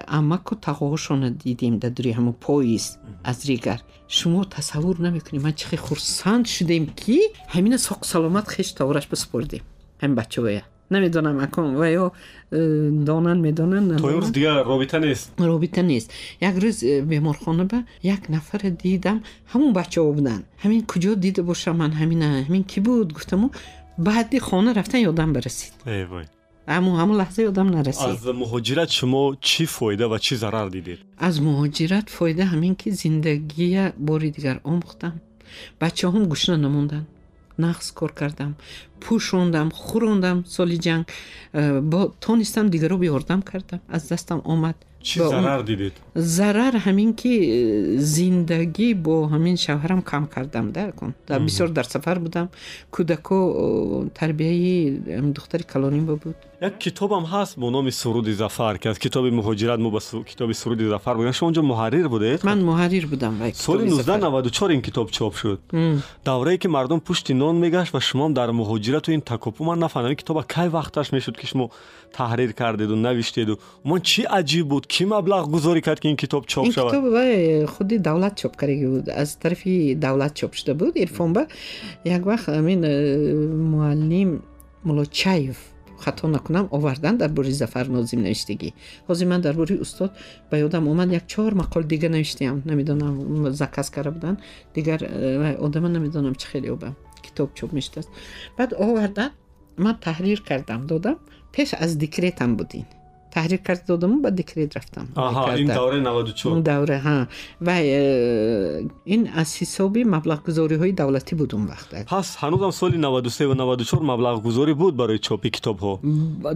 [0.08, 2.86] амаку тағоҳошона дидем дар дури ҳамун поиз
[3.24, 3.80] аз ригар.
[4.08, 7.18] Шумо тасаввур намекунед ман чихе хурсанд шудем ки
[7.54, 9.64] ҳамина соқу саломат хеш тавраш бисупордем
[10.02, 12.12] ҳамин бачаҳоя намедонам акон ва ё
[12.52, 15.32] э, донанд медонанд то имрӯз дигар робита нест?
[15.38, 16.12] робита нест.
[16.42, 20.44] Як рӯз э, беморхона ба як нафаре дидам ҳамун бачаҳо буданд.
[20.64, 23.14] Ҳамин куҷо дида бошам ман ҳамина ҳамин кӣ буд?
[23.14, 23.52] Гуфтаму
[23.98, 25.74] به حدی خانه رفتن یادم برسید.
[25.86, 26.26] ایوای
[26.68, 28.10] اما همون لحظه یادم نرسید.
[28.10, 33.90] از مهاجرت شما چی فایده و چی ضرر دیدید؟ از مهاجرت فایده همین که زندگی
[33.90, 35.22] باری دیگر آمختم.
[35.82, 37.08] بچه هم گوشنه نموندن.
[37.60, 38.56] نقص کار کردم.
[39.02, 41.06] پوشوندم خوروندم سالی جنگ
[41.90, 43.80] با تونستم دیگر رو بیاردم کردم.
[43.90, 44.76] از دستم آمد.
[45.22, 45.94] Он- зарар дидед?
[46.16, 51.14] Зарар ҳамин ки э, зиндагӣ бо ҳамин шавҳарам кам кардам да кун.
[51.28, 52.48] Дар бисёр дар сафар будам.
[52.92, 55.00] Кӯдако э, тарбияи
[55.38, 56.36] духтари калонимба буд.
[56.62, 60.00] Як китобам ҳаст бо номи суруди зафар ки аз китоби муҳоҷират мо ба
[60.30, 62.44] китоби суруди зафар будем шумо онҷо муҳаррир будед?
[62.44, 64.20] Ман муҳаррир будам вай соли китоби Зафар.
[64.20, 65.60] 1994 ин китоб чоп шуд.
[66.26, 70.16] Даврае ки мардум пушти нон мегашт ва шумоам дар муҳоҷирату ин такоппу ман нафаҳмам ин
[70.16, 71.70] китоба кай вақташ мешуд ки шумо
[72.18, 73.60] таҳрир кардеду навиштеду.
[73.84, 76.92] Умуман чӣ аҷиб буд кӣ маблағ гузорӣ кард ки ин китоб чоп ин шавад?
[76.92, 79.10] китоб вай худи давлат чоп кардаги буд.
[79.10, 80.96] Аз тарафи давлат чоп шуда буд.
[80.96, 81.48] Ирфонба
[82.06, 83.36] як вақт амин э,
[83.72, 84.44] муаллим
[84.84, 85.58] муллочаев
[86.00, 88.72] хато накунам овардан дар бори зафар нозим навиштагӣ.
[89.10, 90.12] Ҳозир ман дар бори устод
[90.50, 94.40] ба ёдам омад як чор мақол дигар навиштаам намедонам заказ карда буданд
[94.76, 98.10] дигар э, одама намедонам чӣ хеле оба китоб чоп мешудааст
[98.58, 99.32] баъд овардан
[99.78, 101.16] ман таҳрир кардам додам
[101.52, 102.86] пеш аз декретам будин
[103.36, 107.28] تحریک کرد دادم با دکرید رفتم آها این دوره 94 اون دوره ها
[107.62, 107.70] و
[109.04, 113.54] این از حسابی مبلغ گذاری های دولتی بود اون وقت پس هنوزم سال 93 و
[113.54, 116.00] 94 مبلغ گذاری بود برای چاپ کتاب ها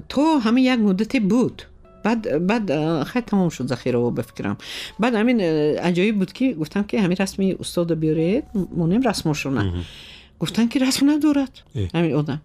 [0.10, 1.62] تو همه یک مدت بود
[2.04, 4.58] بعد بعد خیلی تمام شد ذخیره و بفکرم
[5.00, 8.44] بعد همین عجایب بود که گفتم که همین رسمی استاد بیارید
[8.76, 9.74] مونیم رسمش رو نه
[10.40, 11.62] گفتن که رسم ندارد
[11.94, 12.42] همین آدم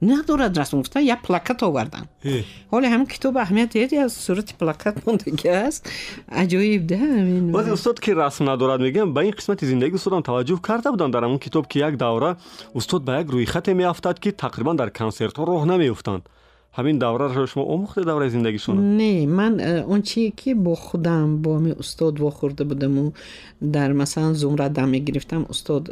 [0.00, 2.42] надорад расонгуфта як плакат овардан э.
[2.70, 5.90] ҳоле ҳамин китоб аҳамият диҳед аз сурати плакат мондаги аст.
[6.30, 6.98] Аҷоиб да
[7.52, 11.10] баъзе устод ки расм надорад мегӯям ба ин қисмати зиндаги устодам таваҷҷӯҳ карда будам.
[11.10, 12.36] Дар ҳамон китоб ки як давра
[12.74, 16.22] устод ба як рӯйхате меафтад ки тақрибан дар консертҳо роҳ намеёфтанд.
[16.78, 21.58] همین دوره را شما اومخته دوره زندگیشون نه من اون چی که با خودم با
[21.58, 23.10] می استاد و خورده بودم و
[23.72, 25.84] در مثلا زمره دم گرفتم استاد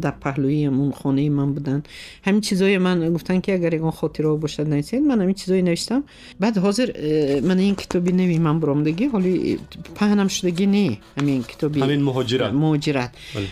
[0.00, 1.82] در پهلوی من خانه من بودن.
[2.24, 6.04] همین چیزای من گفتن که اگر یگان خاطره باشد نیستید من همین چیزای نوشتم.
[6.40, 6.90] بعد حاضر
[7.44, 9.58] من این کتابی نمی من برام دیگه حالی
[9.94, 11.80] پهنم شدگی نه همین کتابی.
[11.80, 12.52] همین مهاجرت.
[12.52, 13.10] مهاجرت.
[13.34, 13.46] بله.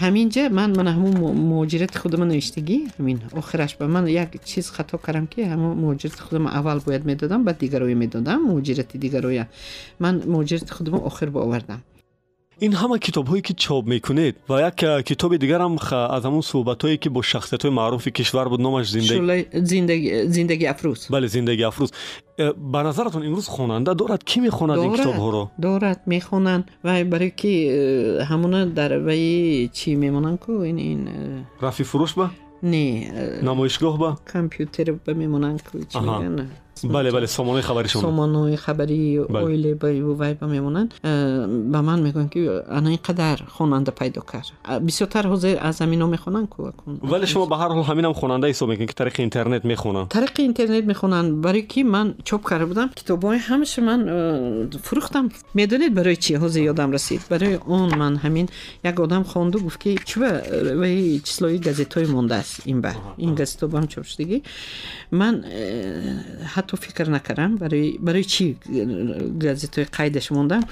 [0.00, 3.20] همینجا من من همون مهاجرت خودم نوشتگی همین.
[3.36, 7.58] آخرش به من یک چیز خطا کردم که همون مهاجرت خودم اول باید می‌دادم بعد
[7.58, 8.36] دیگروی می‌دادم.
[8.36, 9.44] موجودت دیگر روی
[10.00, 11.82] من مهاجرت خودم آخر با آوردم
[12.65, 16.97] ин ҳама китобҳое ки чоп мекунед ва як а, китоби дигарам ха- аз ҳамун суҳбатҳое
[17.03, 21.91] ки бо шахсиятҳои маъруфи кишвар буд номаш зиндаги шӯлаи зиндаги- зиндаги афрӯз бале зиндагии афрӯз
[22.37, 27.53] Э, ба назаратон имрӯз хонанда дорад кӣ мехонад ин китобҳоро дорад мехонанд вай барои ки
[27.67, 32.27] э, ҳамуна дар ваи чӣ мемонанд ку ин ин э, рафи фурӯш ба
[32.71, 36.05] не э, намоишгоҳ ба компютер ба мемонанд ку чӣ Аҳа.
[36.19, 36.39] мегӯянд
[36.84, 38.02] бале бале сомонаи хабари шумо.
[38.02, 40.94] Сомонои хабари оиле ба вай ба мемонанд.
[41.02, 46.06] Э, ба ман мегӯянд ки ана ин қадар хонанда пайдо кард бисёртар ҳозир аз ҳамино
[46.06, 46.98] мехонанд ку акун.
[47.02, 50.10] вале шумо ба ҳар ҳол ҳаминам хонанда ҳисоб мекунед ки тариқи интернет мехонанд.
[50.10, 51.40] Тариқи интернет мехонанд.
[51.44, 55.30] Барои ки ман чоп карда будам китобҳои ҳамаша ман э, фурӯхтам.
[55.54, 56.38] Медонед барои чӣ?
[56.38, 57.20] Ҳозир ёдам расид.
[57.30, 58.48] Барои он ман ҳамин
[58.82, 60.42] як одам хонду гуфт ки чиба
[60.82, 62.60] ваи числои газетҳои мондааст?
[62.66, 62.92] ин ба.
[63.18, 64.42] Ин газетҳо чоп шудагӣ
[65.10, 67.56] ман э, ҳатто фикр накардам
[68.06, 68.56] барои чӣ
[69.44, 70.62] газетҳои қайдаш мондам?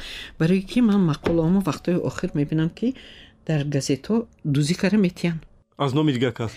[0.41, 2.95] Барои ки ман мақолаҳомо вақтҳои охир мебинам ки
[3.47, 5.41] дар газетҳо дузӣ карда метиҳанд.
[5.79, 6.53] Аз номи дигар кас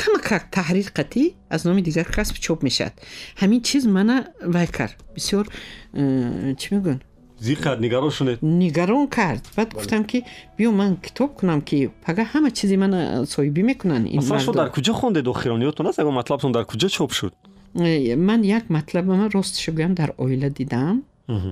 [0.00, 1.22] камакак таҳрир қатӣ
[1.54, 2.94] аз номи дигар кас чоп мешавад.
[3.40, 4.16] Ҳамин чиз мана
[4.54, 4.96] вай кард.
[5.16, 5.44] Бисёр
[5.94, 7.02] э, чӣ мегӯянд
[7.46, 8.38] зиқ кард нигарон шунед?
[8.42, 9.44] Нигарон кард.
[9.56, 10.18] Баъд гуфтам ки
[10.58, 12.98] биё ман китоб кунам ки пага ҳама чизи мана
[13.34, 14.06] соҳибӣ мекунанд
[14.60, 17.32] дар куҷо хондед охирон ёдтон аст ягон матлабтон дар куҷо чоп шуд
[17.75, 21.03] Э, ман як матлаба ман росташо гӯям дар оила дидам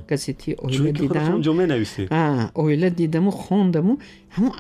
[0.10, 4.00] газети оила чунки худатон дидам онҷо менависед А, оила дидаму хондаму
[4.36, 4.54] ҳамон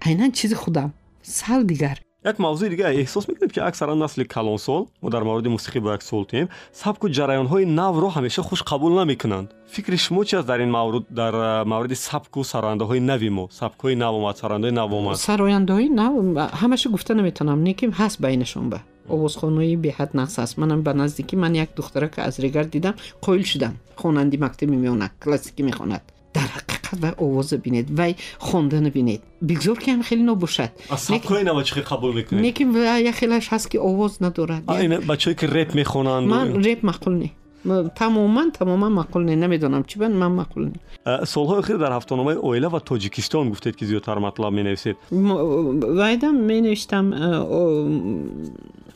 [0.00, 0.92] айнан чизи худам
[1.22, 5.80] сал дигар як мавзӯи дига эҳсос мекунем ки аксаран насли калонсол мо дар мавриди мусиқӣ
[5.80, 10.60] бо як солтем сабку ҷараёнҳои навро ҳамеша хуш қабул намекунанд фикри шумо чи аст дар
[10.60, 15.88] ин маврид дар мавриди сабку сарояндаҳои нави мо сабкҳои нав омад сарояндаҳои нав омад сарояндаҳои
[16.00, 16.12] нав
[16.60, 20.57] ҳамаша гуфта наметавонам лекин ҳаст байнашон ба овозхонҳои беҳад нақс аст.
[20.57, 23.73] Манам ба наздикӣ ман як духтарака аз ригар дидам қоил шудам.
[23.95, 26.01] Хонанди мактаби меёна классикӣ мехонад.
[26.33, 29.21] Дар ҳақиқат вай овоза бинед вай хондана бинед.
[29.41, 30.71] Бигзор ки ҳам хеле нобошад.
[32.31, 32.69] Лекин
[33.11, 34.63] як хелаш ҳаст ки овоз надорад.
[34.65, 37.31] Бачаҳое ки реп мехонанд ман реп маъқул не.
[37.99, 39.35] Тамоман тамоман маъқул не.
[39.35, 40.79] Намедонам чӣ ба ман маъқул не.
[41.25, 44.97] Солҳои охир дар ҳафтономаи оила ва тоҷикистон гуфтед ки зиёдтар матлаб менависед.
[45.11, 47.05] Вайдам менавиштам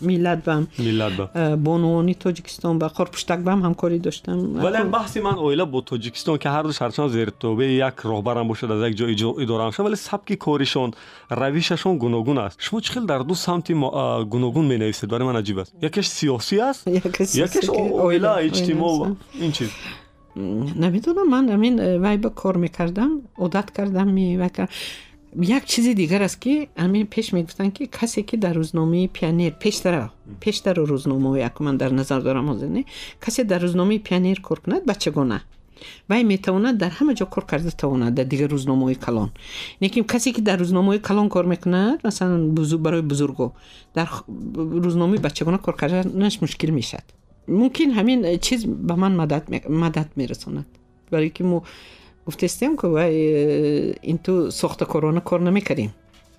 [0.01, 0.67] میلت بم.
[0.77, 1.55] میلت بم.
[1.63, 4.55] با تاجیکستان و قرپشتک بم همکاری داشتم.
[4.55, 8.71] ولی بحثی من اویلا با تاجیکستان که هر دو هرچند زیر توبه یک راهبرم باشد
[8.71, 10.91] از یک جای اداره هم شد ولی سبک کارشان
[11.29, 12.57] رویششون گوناگون است.
[12.59, 13.71] شما چخیل در دو سمت
[14.29, 15.73] گوناگون می نویسید برای من عجیب است.
[15.81, 16.87] یکش سیاسی است
[17.35, 19.69] یکش اویلا اجتماع این چیز.
[20.75, 24.37] نمی‌دونم من همین وای به کار می‌کردم عادت کردم می
[25.41, 30.09] یک چیز دیگر است که همین پیش می‌گفتن که کسی که در روزنامه پیانیر پیشتر
[30.39, 32.83] پیشتر روزنامه یک من در نظر دارم حاضر
[33.21, 35.41] کسی در روزنامه پیانیر کار کند بچگانه
[36.09, 39.31] وی می‌تواند در همه جا کار کرده تواند در دیگر روزنامه های کلان.
[39.81, 43.51] کسی که در روزنامه های کلان کار می‌کند مثلا بزرگ برای بزرگو
[43.93, 44.07] در
[44.55, 47.03] روزنامه بچگانه کار کردنش مشکل می‌شد
[47.47, 50.65] ممکن همین چیز به من مدد مدد میرساند.
[51.11, 51.61] برای که مو
[52.29, 53.13] гуфтестем ки вай
[54.13, 55.91] инту сохтакорона кор намекардем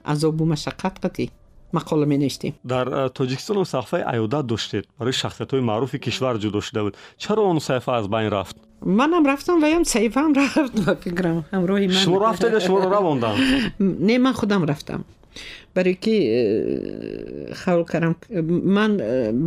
[0.05, 1.31] азобу машаққат қатӣ
[1.73, 6.95] мақола менавиштем дар э, тоҷикистон саҳифаи аёдат доштед барои шахсиятҳои маъруфи кишвар ҷудо шуда буд
[7.19, 12.03] чаро он саҳифа аз байн рафт манам рафтам ваям саҳифаам рафт ба фикрам ҳамроҳи ман
[12.05, 13.37] шумо рафтед шуморо равондам
[13.79, 15.05] не ман худам рафтам
[15.75, 15.97] برای
[17.65, 18.17] خول کردم
[18.65, 18.97] من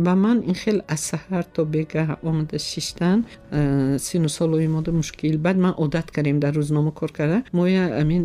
[0.04, 3.24] با من این خیلی از سهر تا بگه آمده شیشتن
[3.96, 5.36] سینو مود اومده مشکل.
[5.36, 7.42] بعد من عادت کردیم در روزنامه کار کرده.
[7.52, 8.24] مایه امین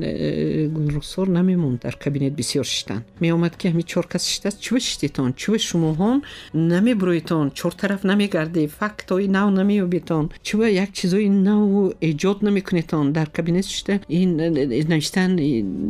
[0.70, 5.34] گلرخصور نمیموند در کابینت بسیار شیشتن می آمد که همین چور کس شیشته چوه شیشتیتان
[5.34, 6.22] چوه شما هون
[6.54, 7.50] نمی برویتان.
[7.50, 8.68] چور طرف نمی گردی.
[8.68, 13.12] فکت های نو نمی بیتان چوه یک چیزوی نو ایجاد نمی کنیتان.
[13.12, 14.42] در کابینت شیشته این
[14.90, 15.32] نشتن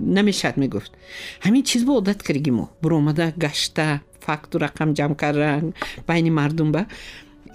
[0.06, 0.92] نمی‌شد می‌گفت
[1.42, 5.74] همین چیز با одат кардагӣ мо буромада гашта факту рақам ҷамъ кардан
[6.08, 6.86] байни мардум ба.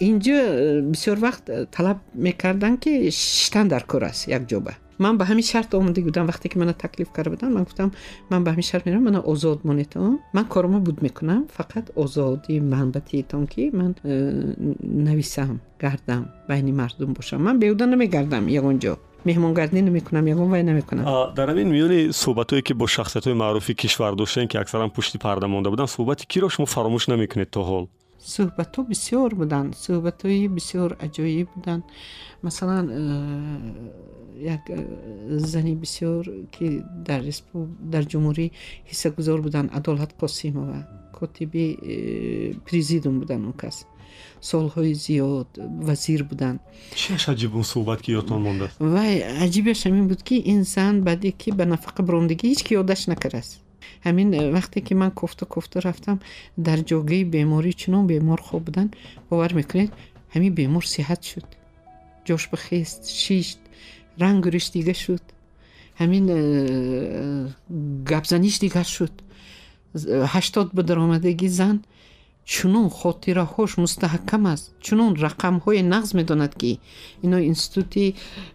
[0.09, 5.24] Инҷо э, бисёр вақт э, талаб мекарданд ки шиштан дар кор аст якҷоба ман ба
[5.24, 6.26] ҳамин шарт омода будам.
[6.26, 7.92] Вақте ки мана таклиф карда будам ман гуфтам
[8.30, 10.20] ман ба ҳамин шарт мерам мана озод монетон.
[10.32, 17.42] Ман корома буд мекунам фақат озодӣ манбатиетон ки ман э, нависам гардам байни мардум бошам.
[17.42, 18.95] Ман беҳуда намегардам ягон ҷо
[19.29, 21.05] меҳмонгардӣ намекунам ягон вай намекунам?
[21.39, 25.68] Дар ҳамин миёни суҳбатҳое ки бо шахсиятҳои маъруфи кишвар доштем ки аксаран пушти парда монда
[25.70, 27.85] буданд суҳбати киро шумо фаромӯш намекунед то ҳол?
[28.35, 29.70] Суҳбатҳо бисёр буданд.
[29.85, 31.85] Суҳбатҳои бисёр аҷоиб буданд.
[32.47, 32.97] Масалан э,
[34.57, 34.79] як э,
[35.53, 36.22] зани бисёр
[36.55, 36.66] ки
[37.09, 37.20] дар
[37.93, 38.47] дар ҷумҳурӣ
[38.91, 40.79] ҳиссагузор буданд адолат қосимова
[41.18, 43.77] котиби э, президиум буданд он кас
[44.49, 45.49] солҳои зиёд
[45.88, 46.59] вазир буданд
[46.99, 49.13] чиаш аҷиб он суҳбат ки ёдтон мондааст вай
[49.45, 53.53] аҷибаш ҳамин буд ки ин зан баъде ки ба нафақа бирондагӣ ҳеч ки ёдаш накардааст
[54.05, 56.17] ҳамин э, вақте ки ман кофта кофта рафтам
[56.57, 58.91] дар ҷойгоҳи беморӣ чунон бемор хоб буданд
[59.30, 59.91] бовар мекунед
[60.34, 61.47] ҳамин бемор сиҳат шуд
[62.28, 63.59] ҷош бихест шишт
[64.22, 65.26] рангуриш дига шуд
[66.01, 66.39] ҳамин э,
[68.11, 69.15] гапзаниш дигар шуд
[70.34, 71.78] ҳаштод ба даромадагӣ зан
[72.45, 76.80] чунон хотираҳош мустаҳкам аст чунон рақамҳое нағз медонад ки
[77.24, 78.07] ино институти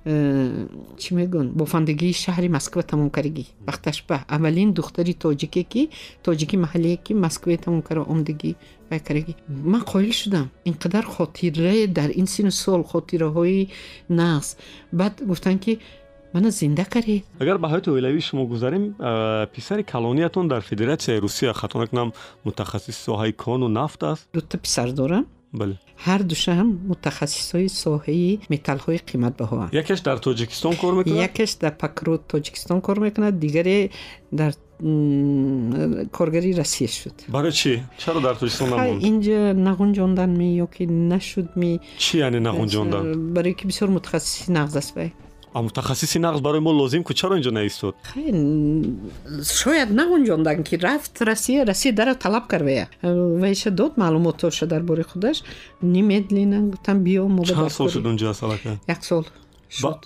[0.06, 0.68] э,
[1.02, 5.82] чӣ мегӯн бофандагии шаҳри москва тамомкардагӣ вақташба аввалин духтари тоҷике ки
[6.26, 8.52] тоҷики маҳаллие ки москвае тамомкара омдагӣ
[8.90, 9.34] вай кардагӣ
[9.72, 13.70] ман қоил шудам инқадар хотирае дар ин сину сол хотираҳои
[14.10, 14.48] нағз.
[15.00, 15.80] Баъд гуфтанд ки
[16.34, 18.94] мана зинда кардед агар ба ҳаёти оилавии шумо гузарем
[19.56, 22.14] писари калониятон дар федератсияи русия хато накунам
[22.46, 24.28] мутахассиси соҳаи кону нафт аст?
[24.34, 25.26] Дута писар дорам.
[25.52, 25.80] Бале.
[26.06, 31.18] Ҳар душам мутахассисои соҳаи металлҳои қиматбаҳоанд якеш дар тоҷикистон кор мекунад?
[31.30, 33.40] Якеш дар пакрут тоҷикистон кор мекунад.
[33.40, 33.90] Дигаре
[34.32, 34.54] дар
[36.12, 37.16] коргари россия шуд.
[37.28, 39.04] Барои чи чаро дар тоҷикистон намонд?
[39.10, 41.82] инҷа нағунҷонданми ё ки нашудми?
[41.98, 43.34] Чи яъне нағунҷондан?
[43.36, 45.12] Барое ки бисёр мутахассиси нағз аст вай
[45.54, 47.96] мутахассиси нағз барои мо лозим ку чаро инҷо наистод?
[49.44, 55.04] Шояд наонҷондан ки рафт россия россия дара талаб кард вая вайша дод маълумотоша дар бори
[55.04, 55.44] худаш?
[55.82, 59.26] Немедлина гуфтам биё чанд сол шуд унҷо асалака як сол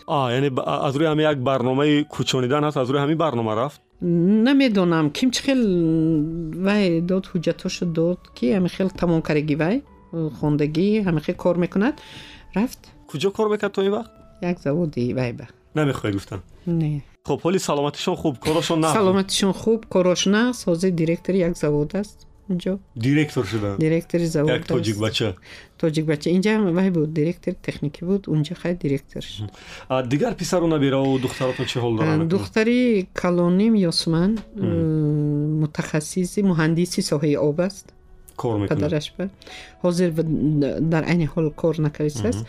[0.08, 0.50] яъне
[0.88, 3.82] аз рӯи ҳамин як барномаи кӯчонидан ҳаст аз рӯи ҳамин барнома рафт?
[4.02, 5.12] Намедонам.
[5.12, 5.62] Ким чӣ хел
[6.68, 9.84] вай дод ҳуҷҷатошо дод ки ҳами хел тамомкардаги вай
[10.40, 11.96] хондагӣ ҳами хел кор мекунад.
[12.56, 12.80] Рафт?
[13.10, 17.02] Куҷо кор мекард то ин вақт як заводи вай ба намехоҳед гуфтан не.
[17.28, 22.18] Хуб ҳоли саломатишон хуб корошон на саломатишон хуб корош нағз ҳозир директори як завод аст.
[22.52, 22.80] Инҷо?
[22.96, 25.30] Директор шудан директори завод як тоҷикбача
[25.82, 29.24] тоҷикбача инҷа вай буд директори техникӣ буд унҷа хай директор.
[29.24, 29.52] Шуд
[30.14, 34.66] дигар писару набираву духтаратон чӣ ҳол доранд духтари калоним ёсман э,
[35.62, 37.86] мутахассиси муҳандиси соҳаи об аст.
[38.36, 38.70] Кор мекунад.
[38.72, 39.26] Падараш ба.
[39.84, 40.10] Ҳозир
[40.94, 42.44] дар айни ҳол кор накардааст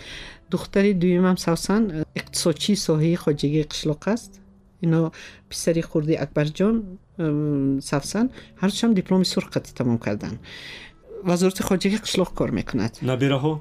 [0.53, 4.31] духтари дуюмам савсан э, иқтисодчии соҳаи хоҷагии қишлоқ аст
[4.81, 5.11] ино
[5.49, 6.75] писари хурди акбарҷон
[7.17, 8.25] э, савсан
[8.61, 10.39] ҳардушам дипломи сурхати тамом карданд
[11.23, 13.53] вазорати хоҷагии қишлоқ кор мекунад набираҳо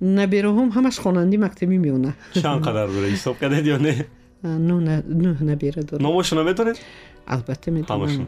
[0.00, 3.94] набераҳом ҳамаш хонанди мактабӣ меона чанд қадар бура ҳисоб кардед ё не
[4.44, 6.76] нӯҳ набера дорам номошона метонед
[7.29, 8.27] البته می‌تونم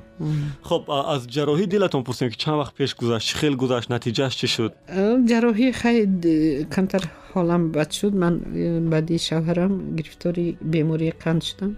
[0.61, 4.73] خب از جراحی دلتون پرسیم که چند وقت پیش گذشت خیلی گذشت نتیجهش چی شد؟
[5.29, 8.13] جراحی خیلی کمتر حالم بد شد.
[8.13, 8.39] من
[8.89, 11.77] بعدی شوهرم گرفتاری بیماری قند شدم.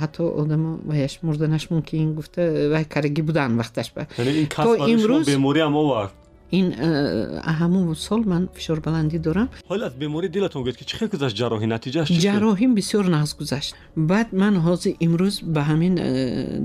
[0.00, 4.02] حتی آدم ویش مردنش ممکن گفته وای کاری بودن وقتش با.
[4.18, 6.10] یعنی تو امروز بیماری هم آورد؟
[6.58, 9.48] Ин э, ҳамун сол ман фишорбаландӣ дорам.
[9.70, 11.36] Ҳоли аз беморӣ дилатон гӯед ки чӣ хел гузашт?
[11.40, 13.72] Ҷарроҳӣ натиҷааш ҷарроҳим бисёр нағз гузашт.
[14.10, 16.08] Баъд ман ҳозир имрӯз ба ҳамин э,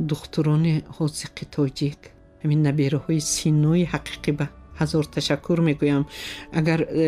[0.10, 2.00] духтурони ҳозиқи тоҷик
[2.42, 4.46] ҳамин набераҳои синнои ҳақиқӣ ба
[4.80, 6.04] ҳазор ташаккур мегӯям.
[6.60, 7.06] Агар э,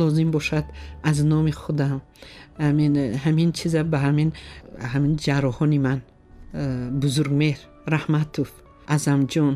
[0.00, 0.64] лозим бошад
[1.10, 1.98] аз номи худам
[2.66, 2.92] ҳамин
[3.24, 4.30] ҳамин чиза ба ҳамин
[4.92, 6.00] ҳамин ҷарроҳони ман.
[7.02, 7.60] Бузургмеҳр
[7.94, 8.48] раҳматов
[8.94, 9.54] азамҷон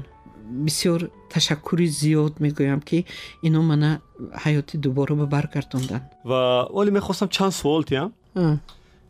[0.67, 3.05] бисёр ташаккури зиёд мегӯям ки
[3.41, 4.01] ино мана
[4.43, 8.57] ҳаёти дубора ба баргардонданд ва оле мехостам чанд суол тиям А.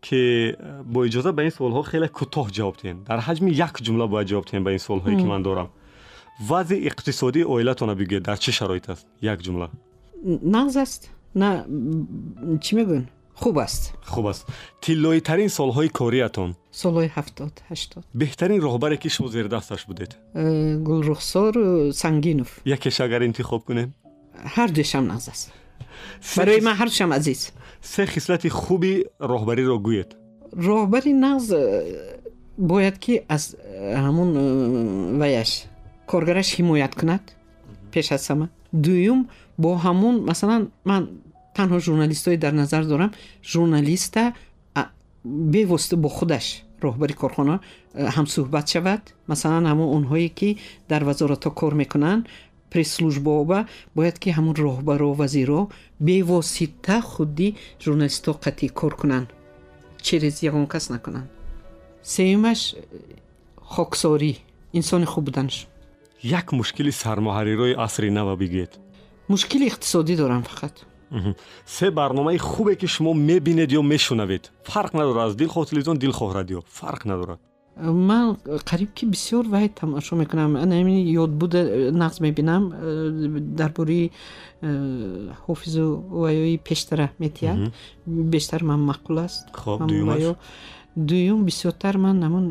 [0.02, 0.16] ки
[0.52, 4.28] э, бо иҷоза ба ин суолҳо хеле кӯтоҳ ҷавоб диҳем дар ҳаҷми як ҷумла бояд
[4.32, 5.68] ҷавоб диҳем ба ин суолҳое ки ман дорам
[6.50, 9.68] вазъи иқтисодии оилатона бигӯед дар чӣ шароит аст як ҷумла
[10.56, 11.02] нағз аст
[11.36, 13.08] на м, чӣ мегӯянд
[13.42, 14.44] хуб аст хуб аст
[14.82, 16.50] тиллоитарин солҳои кориятон
[16.82, 23.22] солҳои ҳафтод ҳаштод беҳтарин роҳбаре ки шумо зердасташ будед Э, гулрухсор э, сангинов якеш агар
[23.30, 23.90] интихоб кунем
[24.56, 25.52] ҳардуяшам нағз аст
[26.22, 27.42] Се барои хис- ман ҳардушам азиз
[27.82, 28.94] се хислати хуби
[29.32, 30.10] роҳбариро гӯед
[30.68, 32.22] роҳбари нағз э,
[32.58, 35.52] бояд ки аз э, ҳамун э, ваяш
[36.10, 37.24] коргараш ҳимоят кунад
[37.92, 39.20] пеш аз ҳама дуюм
[39.58, 41.04] бо ҳамун масалан ман
[41.57, 43.11] танҳо журналистое дар назар дорам.
[43.53, 44.35] Журналиста
[45.27, 46.47] бевосита бо худаш
[46.85, 47.61] роҳбари корхона
[47.95, 49.03] э, ҳамсӯҳбат шавад.
[49.31, 50.51] Масалан ҳамон онҳое ки
[50.91, 52.23] дар вазоратҳо кор мекунанд
[52.73, 53.59] пресслужбаоба
[53.97, 55.61] бояд ки ҳамун роҳбаро вазиро
[56.07, 57.49] бевосита худи
[57.85, 59.29] журналистҳо қатъӣ кор кунанд
[60.07, 61.29] через ягон кас накунанд.
[62.03, 62.77] Сеюмаш э,
[63.75, 64.33] хоксорӣ
[64.79, 65.57] инсони хуб буданаш
[66.23, 68.73] як мушкили сармоҳарирои асри нава бигӯед
[69.33, 70.75] мушкили иқтисодӣ дорам фақат.
[71.67, 74.53] Се барномаи хубе ки шумо мебинед ё мешунавед.
[74.65, 75.29] Фарқ надорад.
[75.29, 77.39] Аз дилхоҳ телевизион дилхоҳ радио фарқ надорад.
[77.77, 80.53] Ман қариб ки бисёр вай тамошо мекунам.
[80.53, 82.73] Намин ёдбуда э, нағз мебинам.
[82.73, 84.13] Э, дар бораи
[84.63, 87.73] э, ҳофизу ваёи пештара метиҳад
[88.07, 89.47] бештар ман маъқул аст.
[89.55, 90.37] Ваё.
[90.97, 92.47] дуюм бисёртар ман ҳамон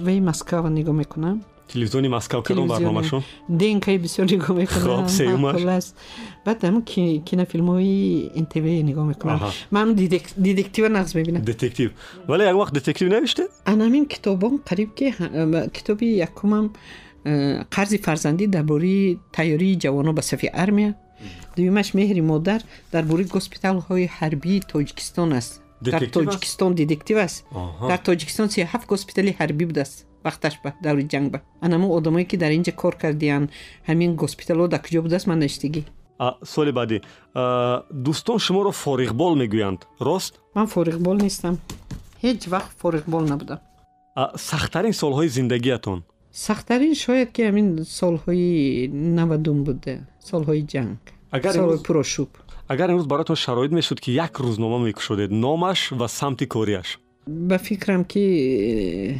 [0.00, 3.22] ваи москава нигоҳ мекунам تلویزیونی مسکو کدوم برنامه
[3.56, 5.80] دینکای بسیار نگاه می‌کنم خب
[6.44, 6.84] بعد هم
[7.24, 9.40] کینه فیلم های انتبه نگاه می‌کنم
[9.70, 9.92] من
[10.42, 11.90] دیدکتیو نقص می‌بینم دیتکتیو
[12.28, 15.10] ولی یک وقت دیتکتیو نوشته انامین کتابم قریب که
[15.74, 16.70] کتابی یکمم
[17.70, 20.94] قرض فرزندی درباره تیاری جوانو به صف ارمیا
[21.56, 22.60] دویمش مهری مادر
[22.92, 27.44] درباره گسپیتال های حربی تاجیکستان است дар тоҷикистон Детектив аст?
[27.90, 29.96] дар тоҷикистон сеҳафт госпитали ҳарбӣ будааст?
[30.26, 31.38] Вақташ ба даври ҷанг ба.
[31.66, 33.48] Анамо одамое ки дар инҷа кор кардиянд
[33.88, 35.82] ҳамин госпиталҳо дар куҷо будааст ман наштагӣ
[36.20, 36.98] А, соли баъдӣ
[38.04, 39.80] дӯстон шуморо фориғбол мегӯянд.
[40.08, 40.32] Рост?
[40.56, 41.54] Ман фориғбол нестам.
[42.24, 43.58] Ҳеҷ вақт фориғбол набудам.
[44.50, 45.98] Сахттарин солҳои зиндагиятон?
[46.32, 47.68] Сахттарин шояд ки ҳамин
[48.00, 49.94] солҳои навадум буде
[50.30, 50.98] солҳои ҷанг
[51.56, 52.30] солҳои пурошӯб
[52.67, 58.03] агар имрӯз бароятон шароит мешуд ки як рӯзнома мекушодед номаш ва самти кориаш ба фикрам
[58.05, 59.17] ки э,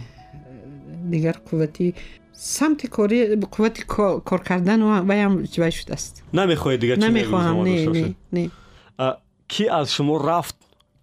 [1.11, 1.93] дигар қуввати
[2.33, 3.19] самти корӣ
[3.53, 8.01] қуввати ко- кор кардану ваям вай шудааст намехоҳед дигар чизе намехоҳам рӯзнома не дошта не
[8.03, 8.15] бошед?
[8.31, 8.49] не
[8.97, 9.17] А,
[9.51, 10.55] кӣ аз шумо рафт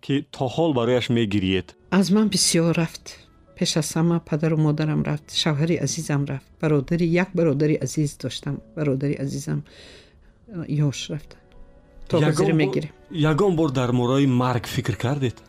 [0.04, 3.04] ки то ҳол барояш мегириед аз ман бисёр рафт
[3.56, 9.14] пеш аз ҳама падару модарам рафт шавҳари азизам рафт бародари як бародари азиз доштам бародари
[9.24, 9.62] азизам
[12.09, 15.41] تو گذر می‌گیریم یگان بار در مورای مرگ فکر کردید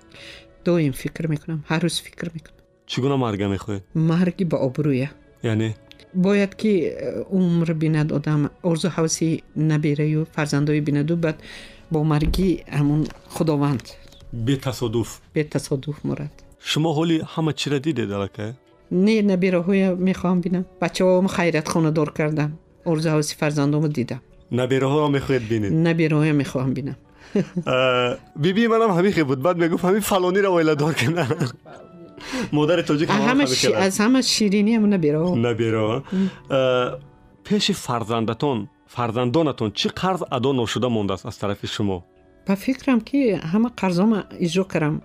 [0.64, 5.11] دویم فکر می‌کنم هر روز فکر می‌کنم چگونه مرگ می‌خواید مرگی با آبرویه
[5.44, 5.74] یعنی
[6.14, 6.96] باید که
[7.30, 11.42] عمر بیند آدم آرزو حوثی نبیره و فرزندوی بیند و بعد
[11.92, 13.88] با مرگی همون خداوند
[14.46, 18.54] به تصادف به تصادف مرد شما حالی همه چی را دیده دلکه؟
[18.92, 24.20] نه نبیره های می‌خوام بینم بچه هم خیرت خونه دار کردم آرزو حوثی فرزندوم دیدم
[24.53, 26.97] نبیره می‌خواید بینید نبیره می‌خوام بینم
[28.42, 29.42] بیبی منم همیشه بود.
[29.42, 31.28] بعد می‌گفت همین فلانی رو ولادار کنه.
[32.53, 36.03] مادر توجیک همه از همه شیرینی همون نبیره نبیره
[37.44, 42.05] پیش فرزندتون فرزندانتون چی قرض ادا نشده مونده است از طرف شما؟
[42.47, 45.03] به فکرم که همه قرضام اجرا کردم.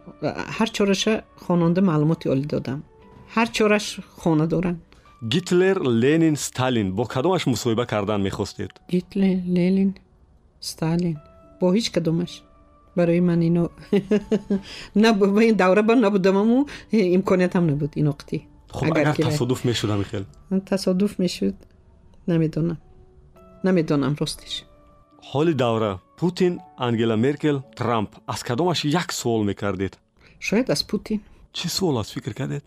[0.47, 2.83] هر چورش خواننده معلوماتی عالی دادم.
[3.27, 4.81] هر چورش خانه دارم
[5.22, 9.90] гитлер ленин сталин бо кадомаш мусоҳиба кардан мехостед гитлер ленин
[10.60, 11.16] сталин
[11.60, 12.32] бо ҳеҷ кадомаш
[12.96, 13.64] барои ман ино
[15.48, 18.38] ин давра ба набудамаму имкониятам набуд ин оқти
[18.70, 20.24] хуб агар тасодуф мешуд ҳамихел
[20.70, 21.56] тасодуф мешуд
[22.26, 22.78] намедонам
[23.62, 24.54] намедонам ростиш
[25.32, 29.98] ҳоли давра путин ангела меркел трамп аз кадомаш як суол мекардед
[30.40, 31.20] шояд аз путин
[31.56, 32.64] чӣ суол аст фикр кардед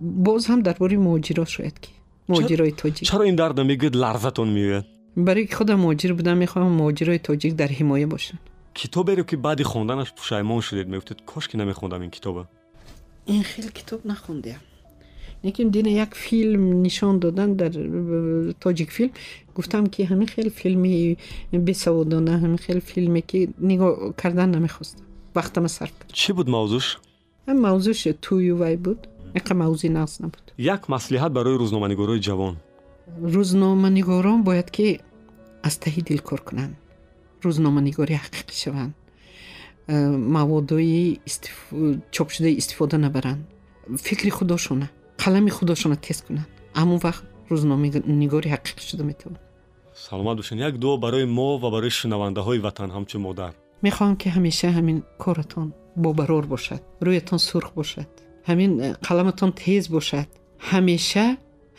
[0.00, 1.88] باز هم در درباره مهاجرا شاید که
[2.28, 3.08] مهاجرای تاجیک.
[3.08, 4.84] چرا این درد میگید لرزتون میگید
[5.16, 8.38] برای که خودم مهاجر بودم می‌خوام مهاجرای تاجیک در حمایه باشن.
[8.74, 12.46] کتاب رو که بعد خواندنش پشیمان شدید می‌گفتید کاش که نمیخوندم این کتاب.
[13.24, 14.60] این خیلی کتاب نخوندم
[15.44, 17.72] نکیم دین یک فیلم نشان دادن در
[18.60, 19.10] تاجیک فیلم.
[19.54, 21.16] گفتم که همین خیلی فیلمی
[21.66, 25.02] بسوادانه همین خیلی فیلمی که نگاه کردن نمی‌خواستم.
[25.34, 26.98] وقتم صرف چی بود موضوعش؟
[27.48, 29.06] موضوعش توی وی بود.
[29.36, 30.44] Инқа мавзӯи нағз набуд?
[30.58, 32.54] Як маслиҳат барои рӯзноманигорҳои ҷавон?
[33.34, 35.00] Рӯзноманигорон бояд ки
[35.62, 36.74] аз таҳи дил кор кунанд.
[37.44, 38.92] Рӯзноманигорӣ ҳақиқӣ шаванд.
[39.88, 39.94] Э,
[40.36, 41.20] маводои
[42.14, 43.42] чопшудаи истифода набаранд.
[44.06, 44.86] Фикри худошона
[45.22, 46.48] қалами худошона тез кунанд.
[46.80, 49.42] Ҳамон вақт рӯзноманигори ҳақиқӣ шуда метавонад
[49.94, 53.52] саломат бошед як дуо барои мо ва барои шунавандаҳои ватан ҳамчун модар?
[53.82, 58.08] Мехоҳам ки ҳамеша ҳамин коратон бобарор бошад рӯятон сурх бошад
[58.49, 60.27] ҳамин э, қаламатон тез бошад
[60.71, 61.27] ҳамеша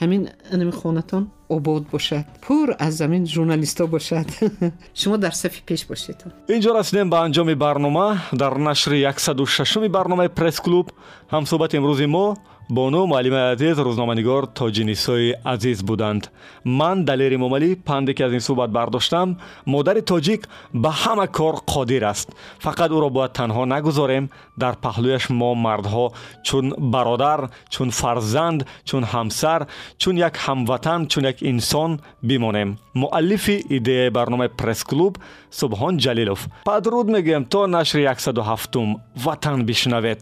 [0.00, 4.26] ҳамин анами хонатон обод бошад пур аз замин журналистҳо бошад
[5.00, 6.18] шумо дар сафи пеш бошед
[6.54, 10.86] инҷо расидем ба анҷоми барнома дар нашри 16 барномаи пресс-клуб
[11.34, 12.26] ҳамсӯҳбати имрӯзи мо
[12.69, 16.31] Бону муаллимаи азиз рӯзноманигор тоҷинисои азиз буданд.
[16.63, 20.41] Ман далери момалӣ панде ки аз ин суҳбат бардоштам модари тоҷик
[20.73, 22.27] ба ҳама кор қодир аст.
[22.65, 24.25] Фақат ӯро бояд танҳо нагузорем
[24.57, 26.05] дар паҳлӯяш мо мардҳо
[26.47, 27.39] чун бародар
[27.73, 28.59] чун фарзанд
[28.89, 29.61] чун ҳамсар
[30.01, 31.91] чун як ҳамватан чун як инсон
[32.21, 32.69] бимонем.
[32.93, 35.13] Муаллифи идеяи барномаи пресс-клуб
[35.59, 36.39] субҳон ҷалилов.
[36.69, 40.21] Падруд мегӯем то нашри 107 ватан бишнавед